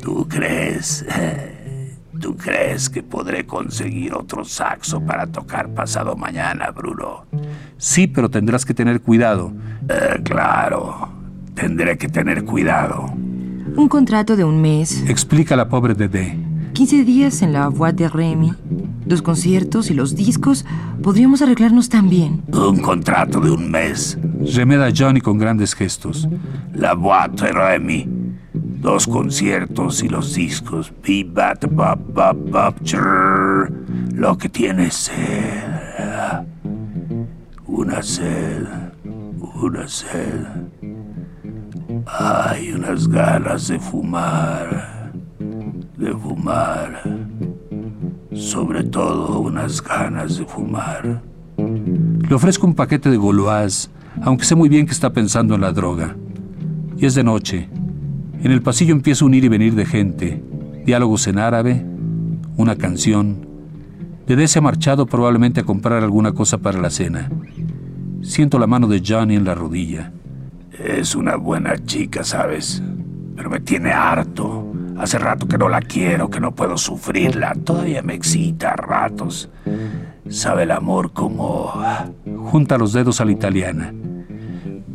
¿Tú 0.00 0.28
crees? 0.28 1.04
¿Tú 2.22 2.36
crees 2.36 2.88
que 2.88 3.02
podré 3.02 3.44
conseguir 3.44 4.14
otro 4.14 4.44
saxo 4.44 5.00
para 5.00 5.26
tocar 5.26 5.74
pasado 5.74 6.14
mañana, 6.14 6.70
Bruno? 6.70 7.24
Sí, 7.78 8.06
pero 8.06 8.30
tendrás 8.30 8.64
que 8.64 8.74
tener 8.74 9.00
cuidado. 9.00 9.52
Eh, 9.88 10.20
claro, 10.22 11.08
tendré 11.54 11.98
que 11.98 12.06
tener 12.06 12.44
cuidado. 12.44 13.06
Un 13.74 13.88
contrato 13.88 14.36
de 14.36 14.44
un 14.44 14.62
mes, 14.62 15.02
Explica 15.08 15.56
la 15.56 15.68
pobre 15.68 15.94
Dede. 15.94 16.38
15 16.74 17.02
días 17.02 17.42
en 17.42 17.52
la 17.52 17.66
Voix 17.66 17.94
de 17.96 18.08
Remy, 18.08 18.52
dos 19.04 19.20
conciertos 19.20 19.90
y 19.90 19.94
los 19.94 20.14
discos. 20.14 20.64
Podríamos 21.02 21.42
arreglarnos 21.42 21.88
también. 21.88 22.44
Un 22.52 22.78
contrato 22.78 23.40
de 23.40 23.50
un 23.50 23.68
mes. 23.68 24.16
Remeda 24.54 24.90
Johnny 24.96 25.20
con 25.20 25.38
grandes 25.38 25.74
gestos. 25.74 26.28
La 26.72 26.94
boîte 26.94 27.46
de 27.46 27.52
Remy. 27.52 28.21
Dos 28.82 29.06
conciertos 29.06 30.02
y 30.02 30.08
los 30.08 30.34
discos. 30.34 30.92
Bat, 31.26 31.66
bop, 31.70 32.00
bop, 32.12 32.36
bop. 32.50 32.74
Lo 34.12 34.36
que 34.36 34.48
tiene 34.48 34.90
sed. 34.90 35.62
Una 37.64 38.02
sed. 38.02 38.66
Una 39.62 39.86
sed. 39.86 40.46
Hay 42.06 42.72
unas 42.72 43.06
ganas 43.06 43.68
de 43.68 43.78
fumar. 43.78 45.12
De 45.96 46.12
fumar. 46.12 47.02
Sobre 48.32 48.82
todo 48.82 49.38
unas 49.38 49.80
ganas 49.80 50.38
de 50.38 50.44
fumar. 50.44 51.22
Le 51.56 52.34
ofrezco 52.34 52.66
un 52.66 52.74
paquete 52.74 53.10
de 53.10 53.16
Gauloise, 53.16 53.90
aunque 54.22 54.44
sé 54.44 54.56
muy 54.56 54.68
bien 54.68 54.86
que 54.86 54.92
está 54.92 55.12
pensando 55.12 55.54
en 55.54 55.60
la 55.60 55.70
droga. 55.70 56.16
Y 56.96 57.06
es 57.06 57.14
de 57.14 57.22
noche. 57.22 57.68
En 58.42 58.50
el 58.50 58.60
pasillo 58.60 58.92
empieza 58.92 59.24
un 59.24 59.34
ir 59.34 59.44
y 59.44 59.48
venir 59.48 59.76
de 59.76 59.86
gente, 59.86 60.42
diálogos 60.84 61.28
en 61.28 61.38
árabe, 61.38 61.86
una 62.56 62.74
canción. 62.74 63.46
Dede 64.26 64.48
se 64.48 64.58
ha 64.58 64.62
marchado 64.62 65.06
probablemente 65.06 65.60
a 65.60 65.64
comprar 65.64 66.02
alguna 66.02 66.32
cosa 66.32 66.58
para 66.58 66.80
la 66.80 66.90
cena. 66.90 67.30
Siento 68.22 68.58
la 68.58 68.66
mano 68.66 68.88
de 68.88 69.00
Johnny 69.06 69.36
en 69.36 69.44
la 69.44 69.54
rodilla. 69.54 70.10
Es 70.72 71.14
una 71.14 71.36
buena 71.36 71.76
chica, 71.84 72.24
¿sabes? 72.24 72.82
Pero 73.36 73.48
me 73.48 73.60
tiene 73.60 73.92
harto. 73.92 74.66
Hace 74.98 75.20
rato 75.20 75.46
que 75.46 75.56
no 75.56 75.68
la 75.68 75.80
quiero, 75.80 76.28
que 76.28 76.40
no 76.40 76.52
puedo 76.52 76.76
sufrirla. 76.76 77.54
Todavía 77.54 78.02
me 78.02 78.14
excita 78.14 78.72
a 78.72 78.76
ratos. 78.76 79.50
Sabe 80.28 80.64
el 80.64 80.72
amor 80.72 81.12
como... 81.12 81.72
Junta 82.46 82.76
los 82.76 82.92
dedos 82.92 83.20
a 83.20 83.24
la 83.24 83.30
italiana. 83.30 83.94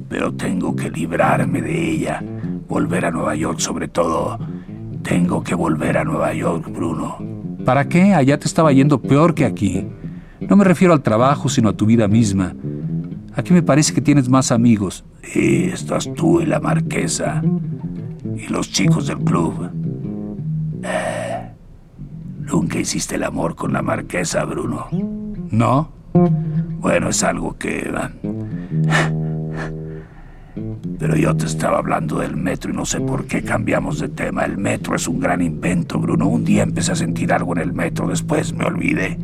Pero 0.10 0.34
tengo 0.34 0.76
que 0.76 0.90
librarme 0.90 1.62
de 1.62 1.92
ella. 1.92 2.24
Volver 2.68 3.06
a 3.06 3.12
Nueva 3.12 3.36
York 3.36 3.60
sobre 3.60 3.88
todo. 3.88 4.40
Tengo 5.04 5.44
que 5.44 5.56
volver 5.56 5.98
a 5.98 6.04
Nueva 6.04 6.34
York, 6.34 6.70
Bruno. 6.70 7.18
¿Para 7.66 7.88
qué? 7.88 8.14
Allá 8.14 8.38
te 8.38 8.48
estaba 8.48 8.72
yendo 8.72 9.02
peor 9.02 9.34
que 9.34 9.46
aquí. 9.46 9.88
No 10.42 10.56
me 10.56 10.64
refiero 10.64 10.94
al 10.94 11.02
trabajo, 11.02 11.50
sino 11.50 11.70
a 11.70 11.74
tu 11.74 11.86
vida 11.86 12.08
misma. 12.08 12.54
Aquí 13.36 13.54
me 13.54 13.64
parece 13.64 13.94
que 13.94 14.02
tienes 14.02 14.30
más 14.30 14.52
amigos. 14.52 15.06
Y 15.36 15.66
estás 15.66 16.12
tú 16.16 16.42
y 16.42 16.46
la 16.46 16.60
marquesa. 16.60 17.42
Y 18.36 18.48
los 18.48 18.72
chicos 18.72 19.08
del 19.08 19.20
club. 19.20 19.70
Eh, 20.84 21.28
Nunca 22.52 22.80
hiciste 22.80 23.16
el 23.16 23.24
amor 23.24 23.56
con 23.56 23.74
la 23.74 23.82
marquesa, 23.82 24.46
Bruno. 24.46 24.88
¿No? 25.52 25.90
Bueno, 26.80 27.10
es 27.10 27.24
algo 27.24 27.58
que... 27.58 27.92
Pero 31.00 31.16
yo 31.16 31.36
te 31.36 31.46
estaba 31.46 31.78
hablando 31.78 32.20
del 32.20 32.36
metro 32.36 32.72
y 32.72 32.76
no 32.76 32.86
sé 32.86 33.00
por 33.00 33.26
qué 33.26 33.44
cambiamos 33.44 34.00
de 34.00 34.10
tema. 34.10 34.46
El 34.46 34.58
metro 34.58 34.96
es 34.96 35.08
un 35.08 35.20
gran 35.20 35.42
invento, 35.42 36.00
Bruno. 36.00 36.28
Un 36.28 36.44
día 36.44 36.64
empecé 36.64 36.92
a 36.92 36.96
sentir 36.96 37.32
algo 37.32 37.54
en 37.54 37.62
el 37.62 37.74
metro, 37.74 38.08
después 38.08 38.54
me 38.54 38.66
olvidé. 38.66 39.18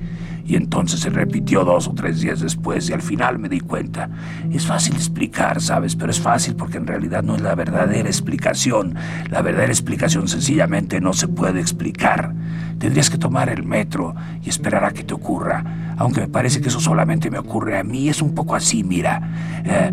Y 0.46 0.58
entonces 0.58 1.00
se 1.00 1.10
repitió 1.10 1.64
dos 1.64 1.88
o 1.88 1.94
tres 1.94 2.20
días 2.20 2.42
después 2.42 2.90
y 2.90 2.94
al 2.94 3.02
final 3.02 3.40
me 3.40 3.48
di 3.48 3.62
cuenta. 3.62 4.10
Es 4.52 4.68
fácil 4.68 4.94
explicar, 4.96 5.62
¿sabes? 5.62 5.96
Pero 5.96 6.12
es 6.12 6.20
fácil 6.20 6.56
porque 6.56 6.78
en 6.78 6.86
realidad 6.86 7.24
no 7.24 7.36
es 7.36 7.42
la 7.42 7.56
verdadera 7.56 8.10
explicación. 8.10 8.96
La 9.30 9.42
verdadera 9.42 9.72
explicación 9.72 10.28
sencillamente 10.28 11.00
no 11.00 11.14
se 11.14 11.30
puede 11.30 11.62
explicar. 11.62 12.36
Tendrías 12.78 13.10
que 13.10 13.18
tomar 13.18 13.50
el 13.50 13.64
metro 13.64 14.16
y 14.44 14.50
esperar 14.50 14.84
a 14.84 14.92
que 14.92 15.04
te 15.04 15.14
ocurra. 15.14 15.96
Aunque 15.98 16.22
me 16.22 16.28
parece 16.28 16.60
que 16.60 16.68
eso 16.68 16.82
solamente 16.82 17.32
me 17.32 17.40
ocurre 17.40 17.80
a 17.80 17.84
mí. 17.84 18.10
Es 18.10 18.22
un 18.22 18.36
poco 18.36 18.56
así, 18.56 18.84
mira. 18.84 19.22
Eh, 19.64 19.92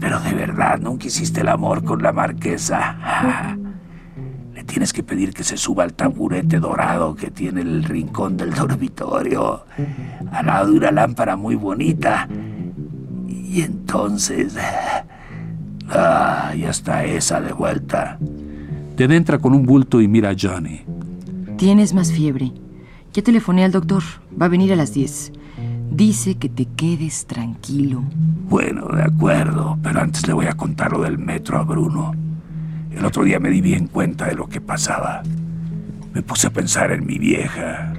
Pero 0.00 0.20
de 0.20 0.32
verdad, 0.32 0.78
nunca 0.78 1.06
hiciste 1.06 1.40
el 1.40 1.48
amor 1.48 1.84
con 1.84 2.02
la 2.02 2.12
marquesa. 2.12 3.56
Le 4.54 4.64
tienes 4.64 4.92
que 4.92 5.02
pedir 5.02 5.32
que 5.32 5.44
se 5.44 5.56
suba 5.56 5.84
al 5.84 5.94
taburete 5.94 6.58
dorado 6.58 7.14
que 7.14 7.30
tiene 7.30 7.62
el 7.62 7.84
rincón 7.84 8.36
del 8.36 8.52
dormitorio, 8.52 9.64
al 10.32 10.46
lado 10.46 10.72
de 10.72 10.78
una 10.78 10.90
lámpara 10.90 11.36
muy 11.36 11.54
bonita. 11.54 12.28
Y 13.28 13.62
entonces... 13.62 14.56
Ah, 15.90 16.52
ya 16.54 16.70
está 16.70 17.04
esa 17.04 17.40
de 17.40 17.52
vuelta. 17.52 18.18
Ted 18.96 19.10
entra 19.10 19.38
con 19.38 19.54
un 19.54 19.64
bulto 19.64 20.00
y 20.00 20.08
mira 20.08 20.30
a 20.30 20.36
Johnny. 20.38 20.82
Tienes 21.56 21.94
más 21.94 22.12
fiebre. 22.12 22.52
Ya 23.14 23.22
telefoné 23.22 23.64
al 23.64 23.72
doctor. 23.72 24.02
Va 24.40 24.46
a 24.46 24.48
venir 24.50 24.72
a 24.72 24.76
las 24.76 24.92
10. 24.92 25.32
Dice 25.90 26.36
que 26.36 26.48
te 26.48 26.66
quedes 26.66 27.26
tranquilo. 27.26 28.04
Bueno, 28.48 28.86
de 28.88 29.02
acuerdo, 29.02 29.78
pero 29.82 30.00
antes 30.00 30.26
le 30.26 30.32
voy 30.32 30.46
a 30.46 30.56
contar 30.56 30.92
lo 30.92 31.02
del 31.02 31.18
metro 31.18 31.58
a 31.58 31.64
Bruno. 31.64 32.12
El 32.90 33.04
otro 33.04 33.24
día 33.24 33.40
me 33.40 33.50
di 33.50 33.60
bien 33.60 33.88
cuenta 33.88 34.26
de 34.26 34.34
lo 34.34 34.48
que 34.48 34.60
pasaba. 34.60 35.22
Me 36.12 36.22
puse 36.22 36.48
a 36.48 36.52
pensar 36.52 36.92
en 36.92 37.06
mi 37.06 37.18
vieja, 37.18 37.94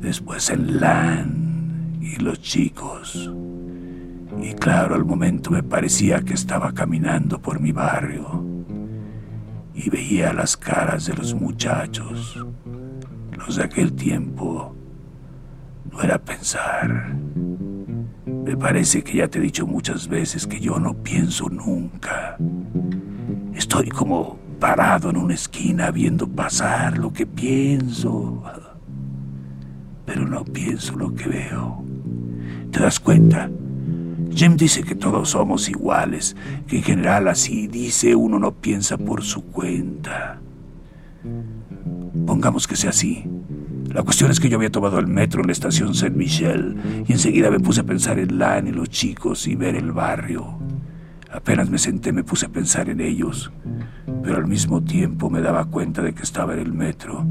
después 0.00 0.50
en 0.50 0.80
Lan 0.80 1.98
y 2.00 2.16
los 2.16 2.40
chicos. 2.40 3.30
Y 4.40 4.52
claro, 4.54 4.94
al 4.94 5.04
momento 5.04 5.50
me 5.50 5.62
parecía 5.62 6.22
que 6.22 6.34
estaba 6.34 6.72
caminando 6.72 7.40
por 7.40 7.60
mi 7.60 7.72
barrio 7.72 8.44
y 9.74 9.90
veía 9.90 10.32
las 10.32 10.56
caras 10.56 11.06
de 11.06 11.14
los 11.14 11.34
muchachos, 11.34 12.44
los 13.36 13.56
de 13.56 13.64
aquel 13.64 13.92
tiempo. 13.92 14.74
Era 16.02 16.18
pensar. 16.18 17.12
Me 18.24 18.56
parece 18.56 19.02
que 19.02 19.18
ya 19.18 19.28
te 19.28 19.38
he 19.38 19.42
dicho 19.42 19.66
muchas 19.66 20.08
veces 20.08 20.46
que 20.46 20.60
yo 20.60 20.78
no 20.78 20.94
pienso 20.94 21.48
nunca. 21.48 22.36
Estoy 23.54 23.88
como 23.88 24.38
parado 24.60 25.10
en 25.10 25.16
una 25.16 25.34
esquina 25.34 25.90
viendo 25.90 26.28
pasar 26.28 26.98
lo 26.98 27.12
que 27.12 27.26
pienso, 27.26 28.42
pero 30.06 30.26
no 30.26 30.44
pienso 30.44 30.96
lo 30.96 31.14
que 31.14 31.28
veo. 31.28 31.84
¿Te 32.70 32.80
das 32.80 33.00
cuenta? 33.00 33.50
Jim 34.30 34.56
dice 34.56 34.84
que 34.84 34.94
todos 34.94 35.30
somos 35.30 35.68
iguales, 35.68 36.36
que 36.66 36.76
en 36.76 36.82
general 36.82 37.28
así 37.28 37.66
dice 37.66 38.14
uno 38.14 38.38
no 38.38 38.52
piensa 38.52 38.96
por 38.96 39.22
su 39.22 39.44
cuenta. 39.46 40.40
Pongamos 42.26 42.68
que 42.68 42.76
sea 42.76 42.90
así. 42.90 43.24
La 43.88 44.02
cuestión 44.02 44.30
es 44.30 44.38
que 44.38 44.50
yo 44.50 44.58
había 44.58 44.70
tomado 44.70 44.98
el 44.98 45.06
metro 45.06 45.40
en 45.40 45.46
la 45.46 45.52
estación 45.52 45.94
Saint 45.94 46.14
Michel 46.14 47.04
y 47.06 47.12
enseguida 47.12 47.50
me 47.50 47.58
puse 47.58 47.80
a 47.80 47.84
pensar 47.84 48.18
en 48.18 48.38
Lan 48.38 48.68
y 48.68 48.72
los 48.72 48.90
chicos 48.90 49.46
y 49.46 49.56
ver 49.56 49.76
el 49.76 49.92
barrio. 49.92 50.58
Apenas 51.32 51.70
me 51.70 51.78
senté 51.78 52.12
me 52.12 52.22
puse 52.22 52.46
a 52.46 52.48
pensar 52.50 52.90
en 52.90 53.00
ellos, 53.00 53.50
pero 54.22 54.36
al 54.36 54.46
mismo 54.46 54.82
tiempo 54.82 55.30
me 55.30 55.40
daba 55.40 55.64
cuenta 55.64 56.02
de 56.02 56.12
que 56.12 56.22
estaba 56.22 56.52
en 56.52 56.60
el 56.60 56.72
metro 56.74 57.26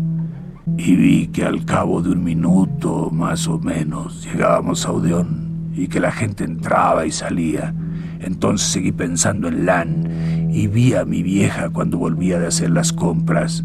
y 0.78 0.96
vi 0.96 1.28
que 1.28 1.46
al 1.46 1.64
cabo 1.64 2.02
de 2.02 2.10
un 2.10 2.24
minuto 2.24 3.10
más 3.12 3.48
o 3.48 3.60
menos 3.60 4.24
llegábamos 4.24 4.86
a 4.86 4.92
Odeón 4.92 5.72
y 5.76 5.88
que 5.88 6.00
la 6.00 6.12
gente 6.12 6.44
entraba 6.44 7.06
y 7.06 7.12
salía. 7.12 7.74
Entonces 8.20 8.68
seguí 8.68 8.92
pensando 8.92 9.48
en 9.48 9.66
Lan 9.68 10.50
y 10.52 10.66
vi 10.68 10.96
a 10.96 11.06
mi 11.06 11.22
vieja 11.22 11.70
cuando 11.70 12.00
volvía 12.00 12.40
de 12.40 12.48
hacer 12.48 12.72
las 12.72 12.94
compras 12.94 13.64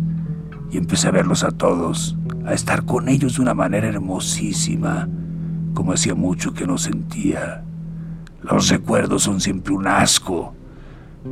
y 0.70 0.78
empecé 0.78 1.08
a 1.08 1.12
verlos 1.12 1.44
a 1.44 1.50
todos, 1.50 2.16
a 2.44 2.52
estar 2.54 2.84
con 2.84 3.08
ellos 3.08 3.36
de 3.36 3.42
una 3.42 3.54
manera 3.54 3.88
hermosísima, 3.88 5.08
como 5.74 5.92
hacía 5.92 6.14
mucho 6.14 6.52
que 6.52 6.66
no 6.66 6.78
sentía. 6.78 7.62
Los 8.42 8.68
recuerdos 8.68 9.22
son 9.22 9.40
siempre 9.40 9.72
un 9.72 9.86
asco, 9.86 10.54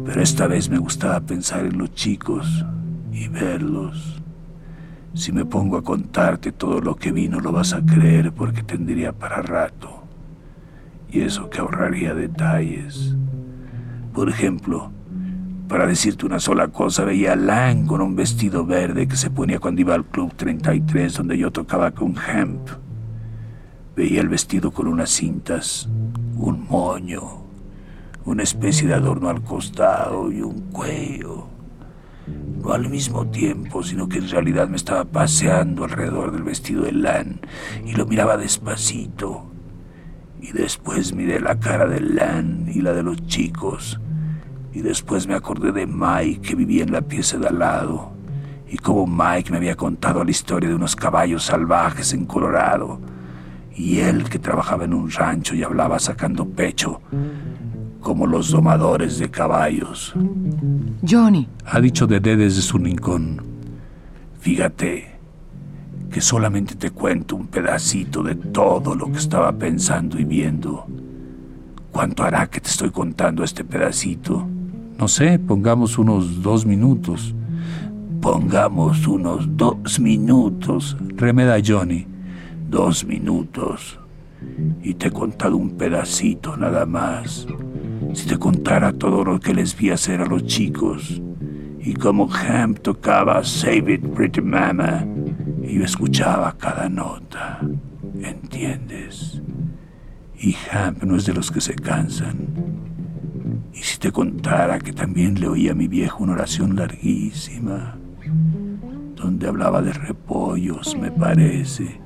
pero 0.05 0.23
esta 0.23 0.47
vez 0.47 0.69
me 0.71 0.79
gustaba 0.79 1.21
pensar 1.21 1.67
en 1.67 1.79
los 1.79 1.93
chicos 1.95 2.65
y 3.13 3.29
verlos. 3.29 4.23
Si 5.15 5.33
me 5.33 5.45
pongo 5.45 5.77
a 5.77 5.83
contarte 5.83 6.53
todo 6.53 6.81
lo 6.81 6.95
que 6.95 7.11
vi 7.11 7.29
no 7.29 7.41
lo 7.41 7.51
vas 7.51 7.73
a 7.73 7.85
creer 7.85 8.33
porque 8.33 8.63
tendría 8.63 9.13
para 9.13 9.43
rato 9.43 10.05
y 11.13 11.23
eso 11.23 11.51
que 11.51 11.61
ahorraría 11.61 12.15
detalles. 12.15 13.17
Por 14.15 14.29
ejemplo, 14.29 14.93
para 15.71 15.87
decirte 15.87 16.27
una 16.27 16.41
sola 16.41 16.67
cosa, 16.67 17.05
veía 17.05 17.35
a 17.35 17.37
Lang 17.37 17.87
con 17.87 18.01
un 18.01 18.17
vestido 18.17 18.67
verde 18.67 19.07
que 19.07 19.15
se 19.15 19.31
ponía 19.31 19.61
cuando 19.61 19.81
iba 19.81 19.95
al 19.95 20.05
Club 20.05 20.35
33 20.35 21.15
donde 21.15 21.39
yo 21.39 21.53
tocaba 21.53 21.93
con 21.93 22.17
Hemp. 22.19 22.69
Veía 23.95 24.21
el 24.21 24.29
vestido 24.29 24.73
con 24.73 24.89
unas 24.89 25.11
cintas, 25.11 25.89
un 26.35 26.67
moño, 26.69 27.45
una 28.25 28.43
especie 28.43 28.89
de 28.89 28.95
adorno 28.95 29.29
al 29.29 29.45
costado 29.45 30.33
y 30.33 30.43
un 30.43 30.73
cuello. 30.73 31.47
No 32.61 32.73
al 32.73 32.89
mismo 32.89 33.29
tiempo, 33.29 33.85
sino 33.85 34.09
que 34.09 34.19
en 34.19 34.29
realidad 34.29 34.69
me 34.69 34.77
estaba 34.77 35.05
paseando 35.05 35.85
alrededor 35.85 36.33
del 36.33 36.43
vestido 36.43 36.83
de 36.83 36.93
Lan 36.93 37.43
y 37.87 37.93
lo 37.93 38.07
miraba 38.07 38.37
despacito, 38.37 39.49
y 40.41 40.51
después 40.51 41.15
miré 41.15 41.39
la 41.39 41.61
cara 41.61 41.87
de 41.87 42.01
Lan 42.01 42.67
y 42.75 42.81
la 42.81 42.93
de 42.93 43.05
los 43.05 43.25
chicos. 43.29 44.01
Y 44.73 44.81
después 44.83 45.27
me 45.27 45.35
acordé 45.35 45.73
de 45.73 45.87
Mike 45.87 46.41
que 46.41 46.55
vivía 46.55 46.85
en 46.85 46.93
la 46.93 47.01
pieza 47.01 47.39
de 47.39 47.49
al 47.49 47.59
lado. 47.59 48.13
Y 48.69 48.77
como 48.79 49.07
Mike 49.07 49.51
me 49.51 49.57
había 49.57 49.77
contado 49.77 50.23
la 50.23 50.31
historia 50.31 50.69
de 50.69 50.77
unos 50.77 50.95
caballos 50.95 51.45
salvajes 51.45 52.13
en 52.13 52.25
Colorado. 52.25 53.01
Y 53.75 53.99
él 53.99 54.29
que 54.29 54.39
trabajaba 54.39 54.85
en 54.85 54.95
un 54.95 55.11
rancho 55.11 55.55
y 55.55 55.63
hablaba 55.63 55.99
sacando 55.99 56.47
pecho. 56.47 57.01
Como 58.01 58.27
los 58.27 58.51
domadores 58.51 59.19
de 59.19 59.31
caballos. 59.31 60.15
Johnny. 61.09 61.49
Ha 61.67 61.81
dicho 61.81 62.07
Dede 62.07 62.37
desde 62.37 62.63
su 62.63 62.79
rincón. 62.79 63.43
Fíjate, 64.41 65.19
que 66.11 66.21
solamente 66.21 66.75
te 66.75 66.91
cuento 66.91 67.37
un 67.37 67.47
pedacito 67.47 68.23
de 68.23 68.35
todo 68.35 68.95
lo 68.95 69.11
que 69.11 69.19
estaba 69.19 69.53
pensando 69.53 70.19
y 70.19 70.25
viendo. 70.25 70.87
¿Cuánto 71.91 72.25
hará 72.25 72.47
que 72.49 72.61
te 72.61 72.69
estoy 72.69 72.91
contando 72.91 73.45
este 73.45 73.65
pedacito? 73.65 74.47
No 75.01 75.09
sé, 75.09 75.39
pongamos 75.39 75.97
unos 75.97 76.43
dos 76.43 76.67
minutos. 76.67 77.35
Pongamos 78.21 79.07
unos 79.07 79.49
dos 79.57 79.99
minutos. 79.99 80.95
Remeda 81.17 81.57
Johnny. 81.67 82.07
Dos 82.69 83.07
minutos. 83.07 83.99
Y 84.83 84.93
te 84.93 85.09
he 85.09 85.11
contado 85.11 85.57
un 85.57 85.71
pedacito 85.71 86.55
nada 86.55 86.85
más. 86.85 87.47
Si 88.13 88.27
te 88.27 88.37
contara 88.37 88.93
todo 88.93 89.25
lo 89.25 89.41
que 89.41 89.55
les 89.55 89.75
vi 89.75 89.89
hacer 89.89 90.21
a 90.21 90.27
los 90.27 90.45
chicos 90.45 91.23
y 91.79 91.95
cómo 91.95 92.29
Ham 92.31 92.75
tocaba 92.75 93.43
Save 93.43 93.95
It 93.95 94.07
Pretty 94.09 94.43
Mama 94.43 95.07
y 95.63 95.79
yo 95.79 95.85
escuchaba 95.85 96.55
cada 96.59 96.91
nota, 96.91 97.59
¿entiendes? 98.23 99.41
Y 100.39 100.55
Hamp 100.71 101.03
no 101.05 101.17
es 101.17 101.25
de 101.25 101.33
los 101.33 101.51
que 101.51 101.63
se 101.63 101.75
cansan. 101.75 102.90
Y 103.73 103.79
si 103.79 103.99
te 103.99 104.11
contara 104.13 104.79
que 104.79 104.93
también 104.93 105.41
le 105.41 105.49
oía 105.49 105.73
a 105.73 105.75
mi 105.75 105.89
viejo 105.89 106.25
una 106.25 106.33
oración 106.33 106.77
larguísima, 106.77 107.97
donde 109.15 109.49
hablaba 109.49 109.83
de 109.83 109.93
repollos, 109.93 110.97
me 110.97 111.11
parece. 111.11 112.01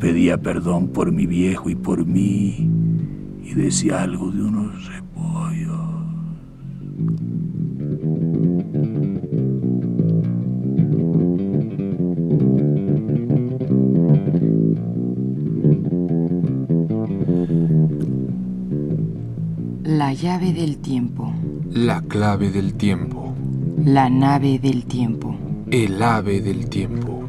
Pedía 0.00 0.38
perdón 0.38 0.88
por 0.88 1.12
mi 1.12 1.26
viejo 1.26 1.70
y 1.70 1.74
por 1.74 2.04
mí, 2.06 2.70
y 3.42 3.54
decía 3.54 4.02
algo 4.02 4.30
de 4.30 4.42
unos 4.42 4.86
La 20.10 20.16
llave 20.16 20.52
del 20.52 20.78
tiempo. 20.78 21.32
La 21.70 22.02
clave 22.02 22.50
del 22.50 22.74
tiempo. 22.74 23.32
La 23.84 24.10
nave 24.10 24.58
del 24.58 24.84
tiempo. 24.84 25.38
El 25.70 26.02
ave 26.02 26.40
del 26.40 26.68
tiempo. 26.68 27.28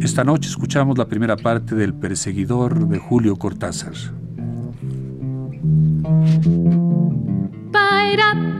Esta 0.00 0.24
noche 0.24 0.48
escuchamos 0.48 0.96
la 0.96 1.04
primera 1.04 1.36
parte 1.36 1.74
del 1.74 1.92
Perseguidor 1.92 2.88
de 2.88 2.98
Julio 2.98 3.36
Cortázar. 3.36 3.92
Paira. 7.70 8.57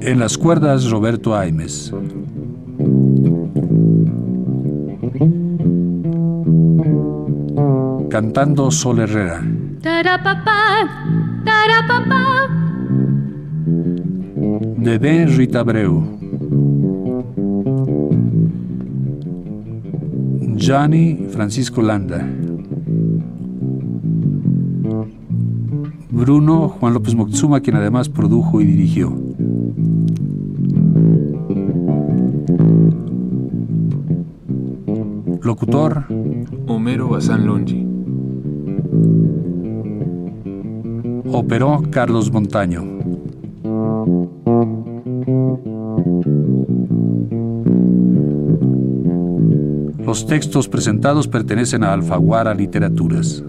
En 0.00 0.18
las 0.18 0.38
cuerdas 0.38 0.90
Roberto 0.90 1.36
Aimes. 1.36 1.92
Cantando 8.08 8.70
Sol 8.70 9.00
Herrera. 9.00 9.42
Tarapapá. 9.82 11.42
Tarapapá. 11.44 12.24
De 14.76 14.98
Ben 14.98 15.36
Rita 15.36 15.60
Abreu. 15.60 16.18
Gianni 20.56 21.26
Francisco 21.30 21.82
Landa. 21.82 22.26
Bruno 26.10 26.68
Juan 26.68 26.94
López 26.94 27.14
Moctezuma, 27.14 27.60
quien 27.60 27.76
además 27.76 28.08
produjo 28.08 28.60
y 28.60 28.64
dirigió. 28.64 29.27
Locutor 35.48 36.04
Homero 36.66 37.08
Bazán 37.08 37.46
Longi. 37.46 37.86
operó 41.32 41.80
Carlos 41.90 42.30
Montaño. 42.30 42.84
Los 50.04 50.26
textos 50.26 50.68
presentados 50.68 51.26
pertenecen 51.26 51.82
a 51.82 51.94
Alfaguara 51.94 52.52
Literaturas. 52.52 53.42